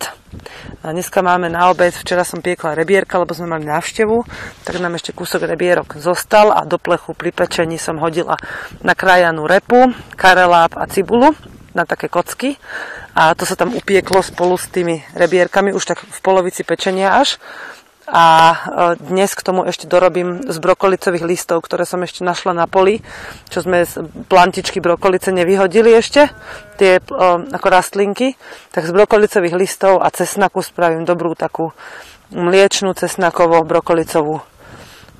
[0.82, 4.24] A dneska máme na obed, včera som piekla rebierka, lebo sme mali návštevu,
[4.64, 8.40] tak nám ešte kúsok rebierok zostal a do plechu pri pečení som hodila
[8.80, 11.36] nakrájanú repu, kareláp a cibulu
[11.76, 12.56] na také kocky
[13.12, 17.36] a to sa tam upieklo spolu s tými rebierkami už tak v polovici pečenia až
[18.08, 18.56] a e,
[18.98, 22.98] dnes k tomu ešte dorobím z brokolicových listov, ktoré som ešte našla na poli,
[23.46, 26.30] čo sme z plantičky brokolice nevyhodili ešte,
[26.82, 27.02] tie e,
[27.50, 28.34] ako rastlinky,
[28.74, 31.70] tak z brokolicových listov a cesnaku spravím dobrú takú
[32.34, 34.42] mliečnú cesnakovo brokolicovú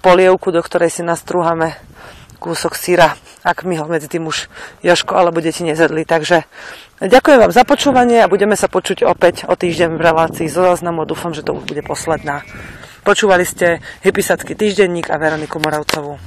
[0.02, 1.78] polievku, do ktorej si nastrúhame
[2.42, 3.14] kúsok syra,
[3.46, 4.50] ak mi ho medzi tým už
[4.82, 6.02] Joško alebo deti nezedli.
[6.02, 6.42] Takže
[7.02, 11.02] ďakujem vám za počúvanie a budeme sa počuť opäť o týždeň v relácii zo záznamu.
[11.02, 12.46] Dúfam, že to už bude posledná.
[13.02, 16.22] Počúvali ste Hypisacký týždenník a Veroniku Moravcovú.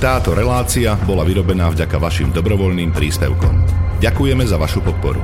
[0.00, 3.54] Táto relácia bola vyrobená vďaka vašim dobrovoľným príspevkom.
[4.00, 5.20] Ďakujeme za vašu podporu.